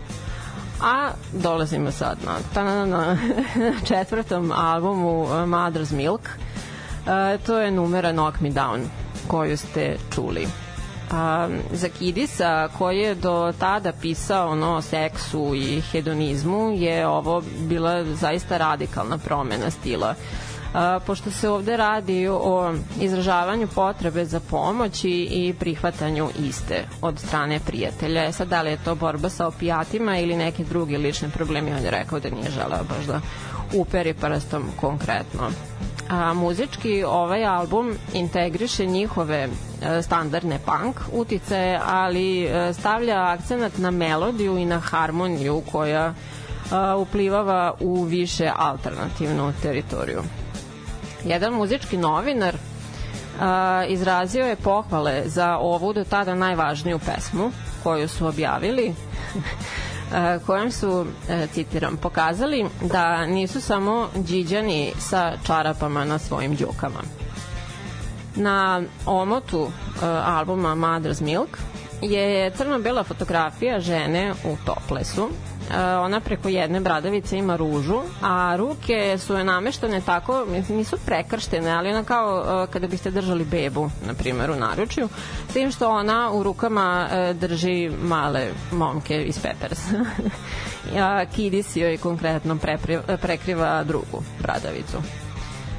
[0.81, 3.17] A dolazimo sad na, ta, na, na
[3.87, 6.21] četvrtom albumu uh, Mother's Milk.
[6.21, 8.81] Uh, to je numera Knock Me Down
[9.27, 10.47] koju ste čuli.
[11.11, 17.43] A, za Kidisa koji je do tada pisao ono, o seksu i hedonizmu je ovo
[17.59, 20.15] bila zaista radikalna promena stila
[21.05, 27.59] pošto se ovde radi o izražavanju potrebe za pomoć i, i prihvatanju iste od strane
[27.59, 28.23] prijatelja.
[28.25, 31.83] E sad, da li je to borba sa opijatima ili neke druge lične problemi, on
[31.83, 33.21] je rekao da nije želeo baš da
[33.73, 35.49] uperi prstom konkretno.
[36.09, 39.47] A, muzički ovaj album integriše njihove
[39.81, 46.13] e, standardne punk utice, ali e, stavlja akcenat na melodiju i na harmoniju koja
[46.71, 50.21] a, uplivava u više alternativnu teritoriju
[51.25, 52.55] jedan muzički novinar
[53.39, 57.51] a, izrazio je pohvale za ovu do tada najvažniju pesmu
[57.83, 58.95] koju su objavili
[60.45, 66.99] kojom su, e, citiram, pokazali da nisu samo džiđani sa čarapama na svojim džukama.
[68.35, 71.57] Na omotu e, albuma Mother's Milk
[72.01, 75.29] je crno-bela fotografija žene u toplesu
[76.01, 81.89] ona preko jedne bradavice ima ružu, a ruke su je nameštene tako, nisu prekrštene, ali
[81.89, 85.09] ona kao kada biste držali bebu, na primjer, u naručju,
[85.49, 89.79] s tim što ona u rukama drži male momke iz Peppers.
[91.35, 92.57] Kidis joj konkretno
[93.21, 94.97] prekriva drugu bradavicu.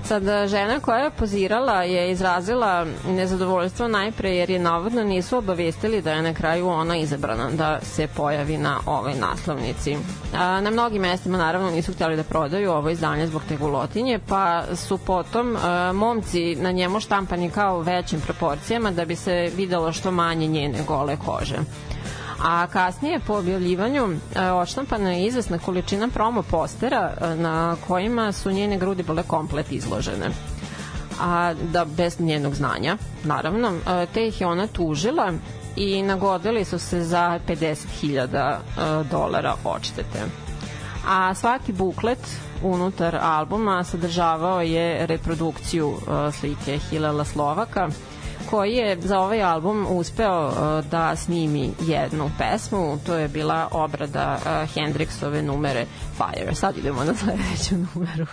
[0.05, 6.13] Sad, žena koja je pozirala je izrazila nezadovoljstvo najpre jer je navodno nisu obavestili da
[6.13, 9.97] je na kraju ona izabrana da se pojavi na ovoj naslovnici.
[10.35, 14.63] A, na mnogim mestima naravno nisu htjeli da prodaju ovo izdanje zbog te gulotinje, pa
[14.77, 20.11] su potom a, momci na njemu štampani kao većim proporcijama da bi se videlo što
[20.11, 21.57] manje njene gole kože
[22.45, 28.51] a kasnije po objavljivanju e, odštampana je izvesna količina promo postera e, na kojima su
[28.51, 30.31] njene grudi bile komplet izložene.
[31.21, 35.33] A da bez njenog znanja naravno e, te ih je ona tužila
[35.77, 38.59] i nagodili su se za 50.000
[39.11, 40.19] dolara odštete.
[41.09, 42.19] A svaki buklet
[42.63, 45.95] unutar albuma sadržavao je reprodukciju
[46.33, 47.89] slike Hilala Slovaka
[48.51, 54.39] koji je za ovaj album uspeo uh, da snimi jednu pesmu, to je bila obrada
[54.39, 55.87] uh, Hendrixove numere
[56.17, 56.55] Fire.
[56.55, 58.27] Sad idemo na sledeću numeru.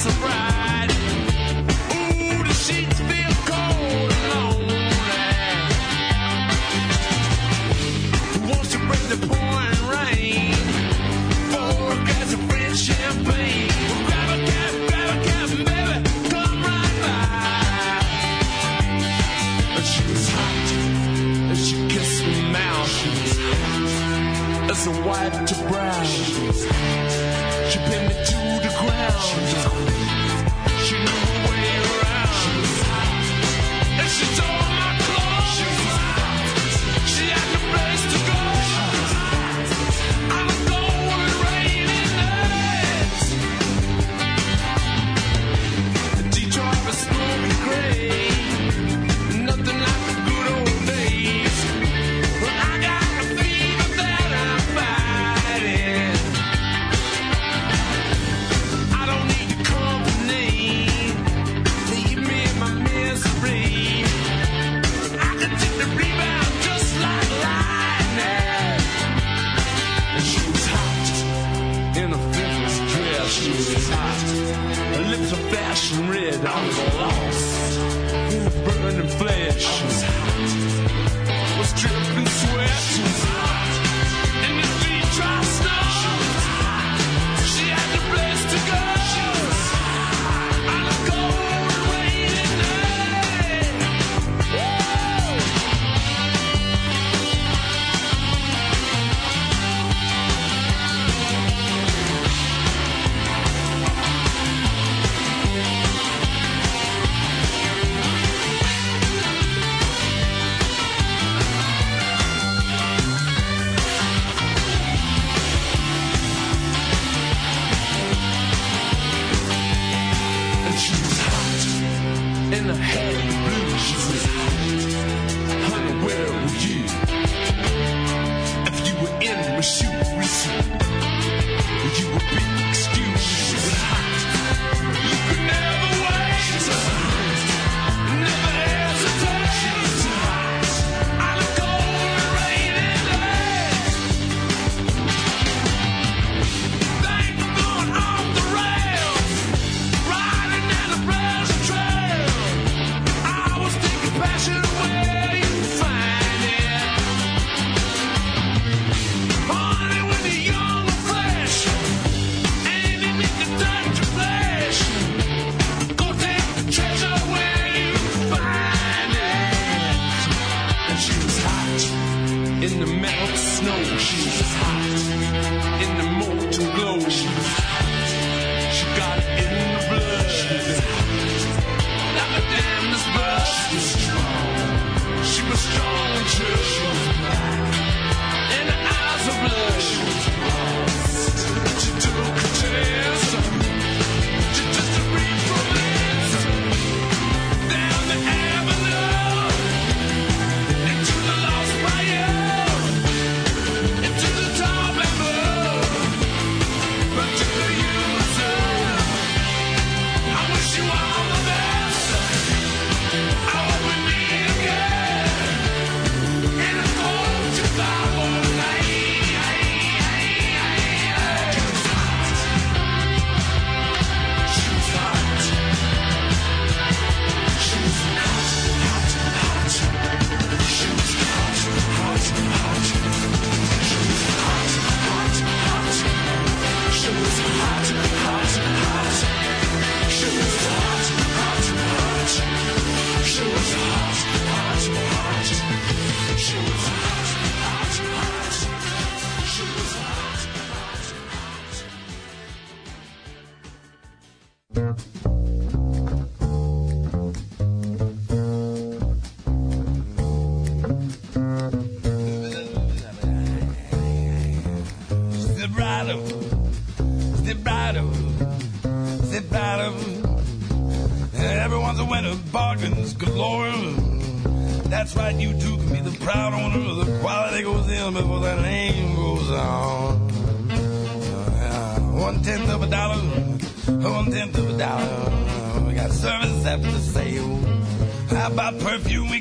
[0.00, 0.59] surprise.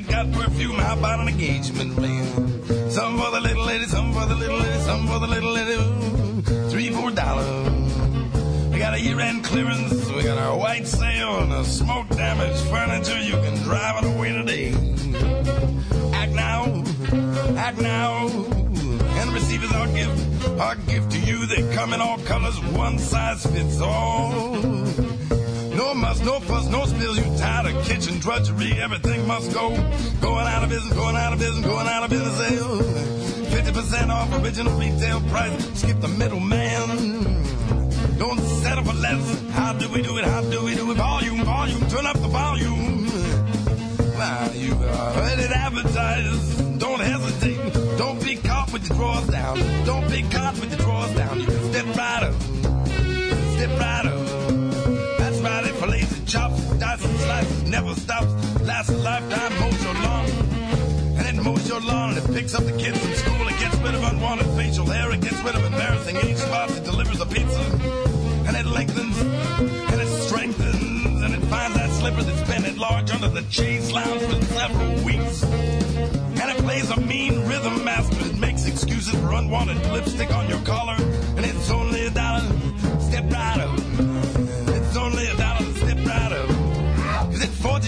[0.10, 0.76] Got perfume.
[0.76, 2.26] How about an engagement ring?
[2.90, 5.78] Some for the little lady, some for the little lady, some for the little lady.
[6.70, 7.70] Three, four dollars.
[8.72, 10.10] We got a year-end clearance.
[10.12, 13.20] We got a white sale and a smoke damaged furniture.
[13.20, 14.72] You can drive it away today.
[16.14, 16.84] Act now,
[17.58, 20.60] act now, and receive as our gift.
[20.60, 21.46] Our gift to you.
[21.46, 22.60] They come in all colors.
[22.60, 24.56] One size fits all.
[25.80, 27.18] No muss, no fuss, no spills.
[27.18, 28.74] You tired of kitchen drudgery?
[28.82, 29.70] Everything must go.
[30.20, 32.38] Going out of business, going out of business, going out of business.
[32.38, 32.80] Sale.
[33.64, 35.80] 50% off original retail price.
[35.80, 36.90] Skip the middleman.
[38.18, 39.52] Don't settle for less.
[39.52, 40.26] How do we do it?
[40.26, 40.98] How do we do it?
[40.98, 43.06] Volume, volume, turn up the volume.
[44.18, 46.78] Wow, you heard it advertised.
[46.78, 47.74] Don't hesitate.
[47.98, 49.56] Don't be caught with your drawers down.
[49.86, 51.40] Don't be caught with your drawers down.
[51.40, 52.42] You step right up.
[53.56, 54.39] Step right up.
[55.80, 60.26] Fillets and chops, and slices, never stops, lasts a lifetime, mows your lawn.
[61.18, 63.48] And it mows your lawn and it picks up the kids from school.
[63.48, 65.10] It gets rid of unwanted facial hair.
[65.12, 66.78] It gets rid of embarrassing age spots.
[66.78, 67.62] It delivers a pizza.
[68.48, 73.12] And it lengthens and it strengthens and it finds that slipper that's been at large
[73.12, 75.44] under the chaise lounge for several weeks.
[75.44, 78.26] And it plays a mean rhythm master.
[78.26, 80.98] It makes excuses for unwanted lipstick on your collar.
[81.38, 82.44] And it's only a dollar.
[83.00, 83.79] Step right up.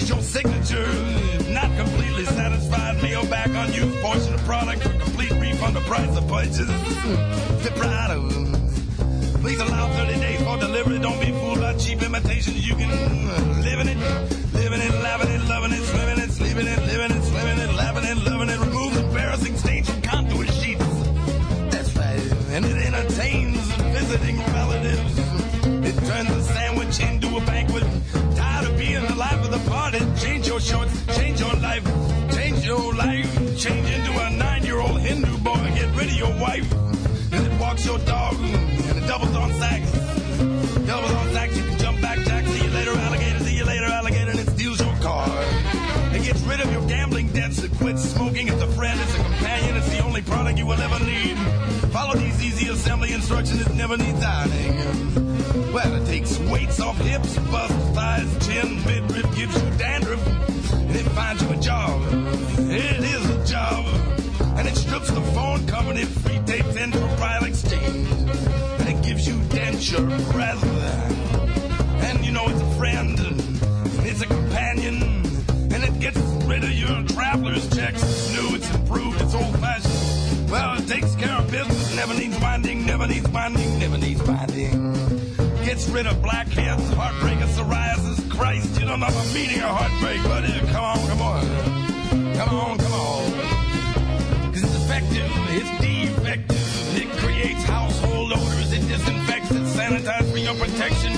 [0.01, 1.51] Forges your signature.
[1.51, 3.85] Not completely satisfied, mail back on you.
[4.01, 6.67] Portion of product for complete refund of price of right up.
[9.41, 10.99] Please allow 30 days for delivery.
[10.99, 12.67] Don't be fooled by cheap imitations.
[12.67, 12.89] You can
[13.61, 13.97] live in it,
[14.53, 17.70] living it, laughing it, loving it, swimming it, sleeping it, living it, swimming it,
[30.61, 31.83] change your life,
[32.33, 33.57] change your life.
[33.57, 35.53] Change into a nine-year-old Hindu boy.
[35.75, 36.71] Get rid of your wife.
[37.31, 38.35] And it walks your dog.
[38.35, 39.91] And it doubles on sacks.
[40.87, 41.57] Doubles on sacks.
[41.57, 42.45] You can jump back, Jack.
[42.45, 43.39] See you later, alligator.
[43.43, 44.31] See you later, alligator.
[44.31, 45.27] And it steals your car.
[46.13, 47.61] It gets rid of your gambling debts.
[47.63, 48.47] It quits smoking.
[48.47, 48.99] It's a friend.
[48.99, 49.77] It's a companion.
[49.77, 51.37] It's the only product you will ever need.
[51.91, 53.61] Follow these easy assembly instructions.
[53.61, 55.73] It never needs ironing.
[55.73, 60.25] Well, it takes weights off hips, bust, thighs, chin, midriff, gives you dandruff,
[60.73, 62.01] and it finds you a job.
[62.59, 63.85] It is a job.
[64.57, 68.07] And it strips the phone company free tapes in for prior exchange.
[68.79, 70.70] And it gives you denture breath.
[83.01, 84.93] Never needs binding, never needs binding.
[85.65, 88.29] Gets rid of blackheads, heartbreak, and psoriasis.
[88.29, 92.35] Christ, you don't know the meaning of heartbreak, uh, come on, come on.
[92.35, 94.53] Come on, come on.
[94.53, 97.01] Cause it's effective, it's defective.
[97.01, 101.13] It creates household odors, it disinfects, it sanitizes for your protection.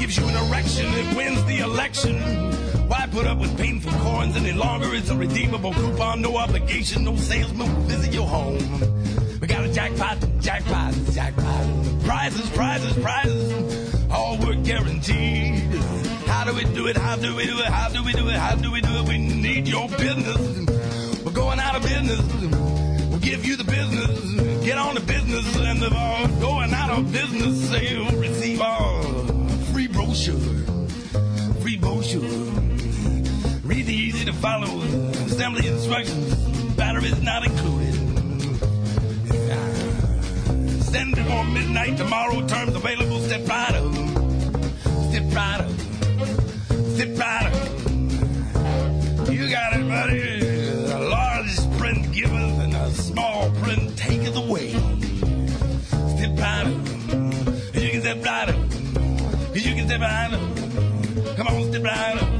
[0.00, 2.18] Gives you an erection, it wins the election.
[2.88, 4.92] Why put up with painful coins any longer?
[4.94, 9.23] It's a redeemable coupon, no obligation, no salesman will visit your home.
[9.54, 12.02] Got a jackpot, jackpot, jackpot.
[12.02, 14.10] Prizes, prizes, prizes.
[14.10, 15.62] All work guaranteed.
[16.26, 16.96] How do we do it?
[16.96, 17.66] How do we do it?
[17.66, 18.34] How do we do it?
[18.34, 19.08] How do we do it?
[19.08, 21.22] We need your business.
[21.24, 22.20] We're going out of business.
[23.08, 24.64] We'll give you the business.
[24.64, 28.10] Get on the business and the uh, going out of business sale.
[28.18, 29.04] Receive our
[29.72, 30.34] free brochure.
[31.62, 32.22] Free brochure.
[33.62, 36.34] Read the easy to follow assembly instructions.
[36.74, 37.93] Batteries not included.
[40.94, 42.46] Send before midnight tomorrow.
[42.46, 43.18] Terms available.
[43.18, 43.92] Step right up.
[45.10, 45.70] Step right up.
[46.94, 47.54] Step right up.
[49.28, 50.38] You got it, buddy.
[50.92, 54.70] A large print giveth and a small print taketh away.
[56.14, 56.78] Step right up.
[57.74, 58.56] You can step right up.
[59.52, 61.36] You can step right up.
[61.36, 62.30] Come on, step right up.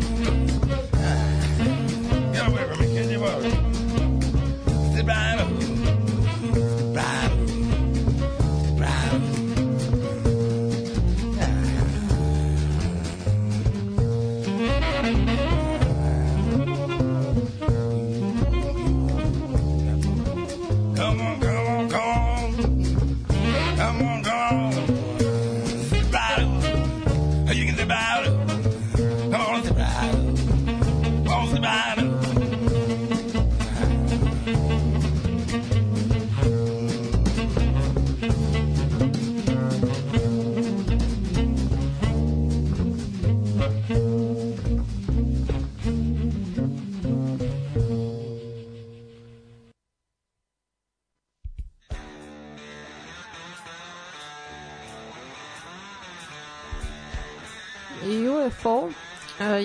[2.32, 3.18] Get away from me, can you.
[4.92, 5.33] Step right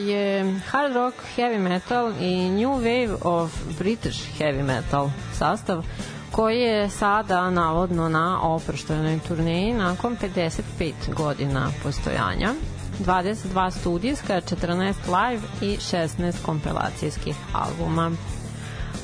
[0.06, 5.84] je hard rock, heavy metal i new wave of British heavy metal sastav
[6.32, 12.54] koji je sada navodno na oproštenoj turneji nakon 55 godina postojanja.
[13.00, 18.12] 22 studijska, 14 live i 16 kompilacijskih albuma.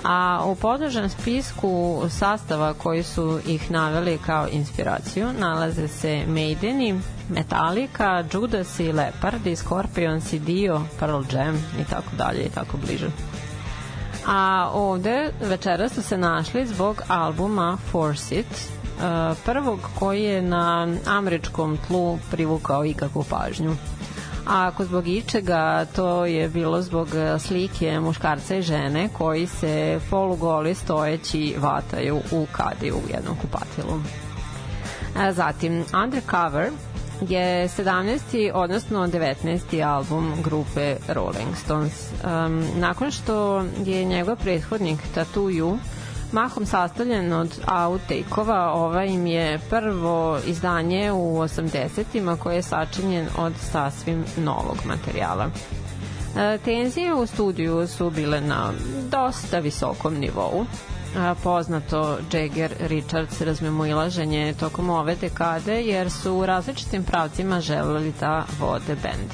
[0.03, 6.99] A u podložen spisku sastava koji su ih naveli kao inspiraciju nalaze se Maideni,
[7.29, 13.07] Metallica, Judas i Leopard, Scorpions i Dio, Pearl Jam i tako dalje i tako bliže.
[14.27, 20.87] A ovde večera su se našli zbog albuma Force It, uh, prvog koji je na
[21.05, 23.75] američkom tlu privukao ikakvu pažnju.
[24.47, 27.07] A ako zbog ičega, to je bilo zbog
[27.39, 33.99] slike muškarca i žene koji se polugoli stojeći vataju u kadi u jednom kupatilu.
[35.17, 36.69] A zatim, Undercover
[37.21, 38.51] je 17.
[38.53, 39.85] odnosno 19.
[39.87, 42.09] album grupe Rolling Stones.
[42.23, 45.77] Um, nakon što je njegov prethodnik Tattoo You
[46.31, 53.53] mahom sastavljen od outtake-ova, ovaj im je prvo izdanje u 80-ima koje je sačinjen od
[53.71, 55.49] sasvim novog materijala.
[56.65, 58.71] Tenzije u studiju su bile na
[59.11, 60.65] dosta visokom nivou.
[61.43, 68.95] Poznato Jagger Richards razmemoilaženje tokom ove dekade jer su u različitim pravcima želeli da vode
[68.95, 69.31] bend.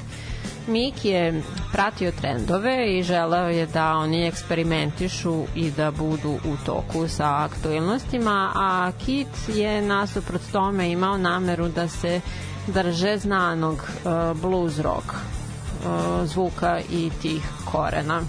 [0.67, 1.41] Mik je
[1.71, 8.51] pratio trendove i želeo je da oni eksperimentišu i da budu u toku sa aktuelnostima,
[8.55, 12.21] a Kit je nasuprot tome imao nameru da se
[12.67, 18.21] drže znanog uh, blues rock uh, zvuka i tih korena.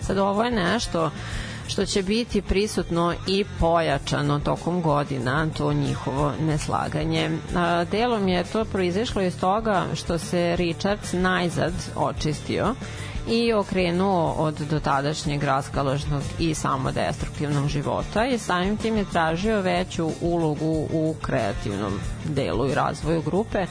[0.00, 1.10] Sad ovo je nešto
[1.68, 7.30] što će biti prisutno i pojačano tokom godina, to njihovo neslaganje.
[7.90, 12.74] Delom je to proizašlo iz toga što se Richards najzad očistio
[13.28, 20.88] i okrenuo od dotadašnjeg raskaložnog i samodestruktivnog života i samim tim je tražio veću ulogu
[20.92, 21.92] u kreativnom
[22.24, 23.66] delu i razvoju grupe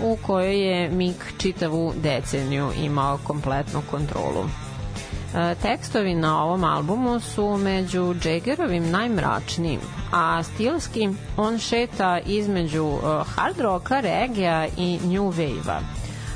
[0.00, 4.65] u kojoj je Mick čitavu deceniju imao kompletnu kontrolu.
[5.34, 9.80] E, tekstovi na ovom albumu su među Jaggerovim najmračnijim,
[10.12, 15.80] a stilski on šeta između e, hard rocka, regija i new wave-a.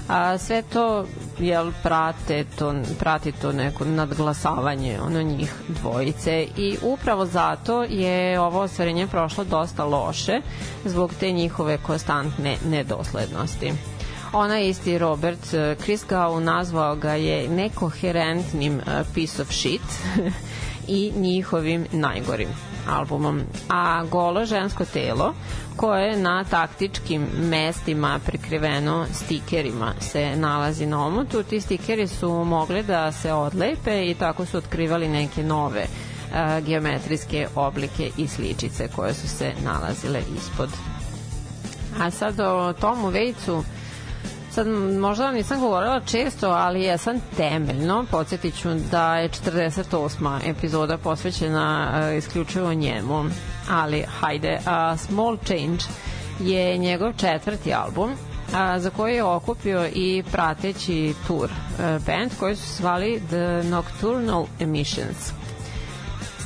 [0.09, 1.05] A sve to
[1.39, 8.61] jel prate to prati to neko nadglasavanje ono njih dvojice i upravo zato je ovo
[8.61, 10.41] ostvarenje prošlo dosta loše
[10.85, 13.73] zbog te njihove konstantne nedoslednosti.
[14.33, 19.81] Ona isti Robert eh, Chris Gau nazvao ga je nekoherentnim eh, piece of shit
[20.89, 22.49] i njihovim najgorim
[22.89, 23.41] albumom.
[23.69, 25.35] A golo žensko telo
[25.77, 31.43] koje je na taktičkim mestima prikriveno stikerima se nalazi na omotu.
[31.43, 37.49] Ti stikeri su mogli da se odlepe i tako su otkrivali neke nove uh, geometrijske
[37.55, 40.69] oblike i sličice koje su se nalazile ispod.
[42.01, 43.65] A sad o Tomu Vejcu
[44.51, 44.67] Sad,
[44.99, 48.05] možda nisam govorila često, ali jesam temeljno.
[48.11, 50.39] Podsjetit ću da je 48.
[50.45, 53.25] epizoda posvećena uh, isključivo njemu.
[53.71, 55.85] Ali, hajde, uh, Small Change
[56.41, 58.11] je njegov četvrti album
[58.55, 64.47] a, za koji je okupio i prateći tour uh, band koji su svali The Nocturnal
[64.61, 65.33] Emissions.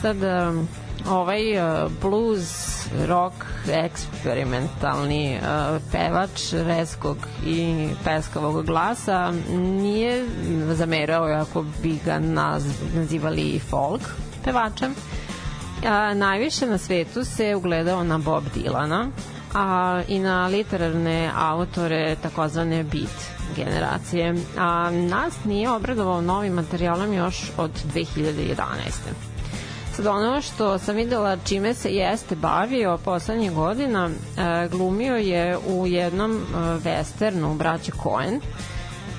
[0.01, 0.69] Sad, um,
[1.11, 2.65] ovaj uh, blues
[3.07, 3.35] rock
[3.69, 7.17] eksperimentalni uh, pevač reskog
[7.47, 10.27] i peskavog glasa nije
[10.75, 12.65] zamerao ako bi ga naz,
[12.95, 14.03] nazivali folk
[14.45, 14.95] pevačem
[15.87, 19.11] a, najviše na svetu se ugledao na Bob Dylana
[19.55, 27.51] a i na literarne autore takozvane beat generacije a nas nije obradovao novim materijalom još
[27.57, 29.34] od 2011.
[29.97, 35.87] Sad ono što sam videla čime se jeste bavio poslednjih godina, e, glumio je u
[35.87, 38.41] jednom e, westernu braće Coen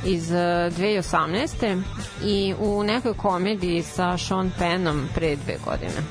[0.06, 1.82] iz e, 2018.
[2.24, 6.02] i u nekoj komediji sa Sean Pennom pre dve godine.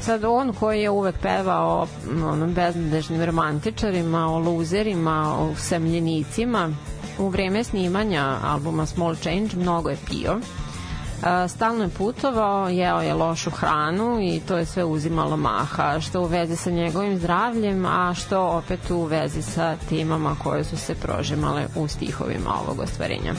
[0.00, 1.86] Sad on koji je uvek pevao o
[2.32, 6.70] onom beznadežnim romantičarima, o luzerima, o samljenicima,
[7.18, 10.40] u vreme snimanja albuma Small Change mnogo je pio
[11.48, 16.26] stalno je putovao, jeo je lošu hranu i to je sve uzimalo maha, što u
[16.26, 21.66] vezi sa njegovim zdravljem, a što opet u vezi sa timama koje su se prožimale
[21.76, 23.34] u stihovima ovog ostvarenja.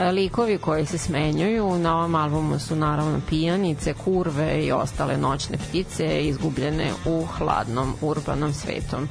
[0.00, 5.58] E, Likovi koji se smenjuju na ovom albumu su naravno pijanice, kurve i ostale noćne
[5.58, 9.08] ptice izgubljene u hladnom urbanom svetom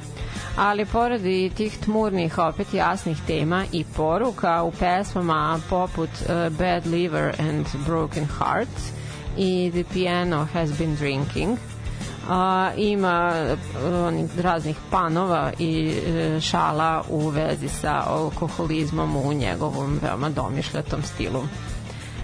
[0.56, 6.86] ali pored i tih tmurnih opet jasnih tema i poruka u pesmama poput uh, Bad
[6.86, 8.78] Liver and Broken Heart
[9.36, 11.58] i The Piano Has Been Drinking
[12.28, 15.94] a, ima uh, onih raznih panova i
[16.36, 21.42] uh, šala u vezi sa alkoholizmom u njegovom veoma domišljatom stilu.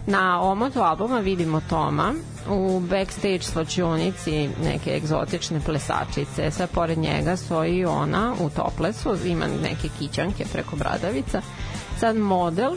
[0.06, 2.14] Na omotu albuma vidimo Toma
[2.50, 6.50] u backstage slačionici neke egzotične plesačice.
[6.50, 11.42] Sve pored njega stoji ona u toplesu, ima neke kićanke preko bradavica.
[11.98, 12.72] Sad model,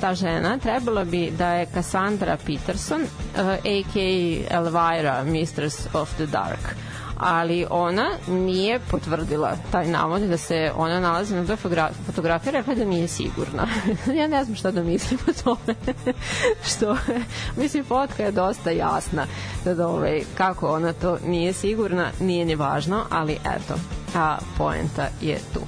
[0.00, 3.02] ta žena, trebala bi da je Cassandra Peterson,
[3.36, 4.56] a.k.a.
[4.56, 6.76] Elvira, Mistress of the Dark
[7.20, 11.56] ali ona nije potvrdila taj navod da se ona nalazi na toj
[12.06, 13.66] fotografiji, rekla da nije sigurna.
[14.20, 15.78] ja ne znam šta da mislim o tome.
[16.70, 16.96] što,
[17.56, 19.26] mislim, fotka je dosta jasna
[19.64, 23.74] da, da ovaj, kako ona to nije sigurna, nije ni važno, ali eto,
[24.14, 25.60] a poenta je tu.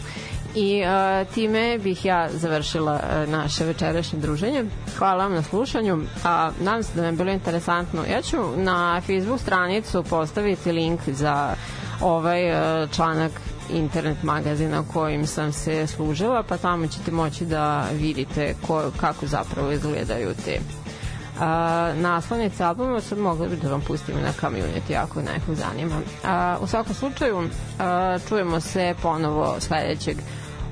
[0.54, 4.64] I uh, time bih ja završila uh, naše večerašnje druženje.
[4.98, 6.02] Hvala vam na slušanju.
[6.24, 8.04] A nadam se da vam je bilo interesantno.
[8.12, 11.54] Ja ću na Facebook stranicu postaviti link za
[12.00, 13.32] ovaj uh, članak
[13.70, 19.72] internet magazina kojim sam se služila, pa tamo ćete moći da vidite ko, kako zapravo
[19.72, 20.58] izgledaju te
[21.40, 25.94] a, naslovnice albuma sad mogli bi da vam pustimo na community ako nekog zanima.
[26.24, 27.48] A, u svakom slučaju
[27.78, 30.16] a, čujemo se ponovo sledećeg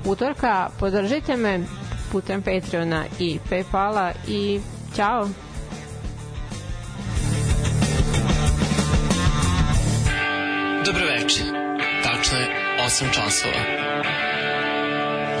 [0.05, 0.69] utorka.
[0.79, 1.59] Podržite me
[2.11, 4.59] putem Patreona i Paypala i
[4.95, 5.29] ćao!
[10.85, 11.45] Dobro večer.
[12.03, 12.47] Tačno je
[12.87, 13.81] 8 časova.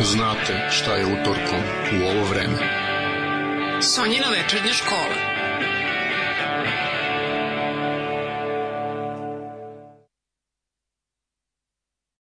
[0.01, 1.59] Znate šta je utorkom
[1.93, 2.57] u ovo vreme.
[3.81, 5.30] Sonjina večernja škola.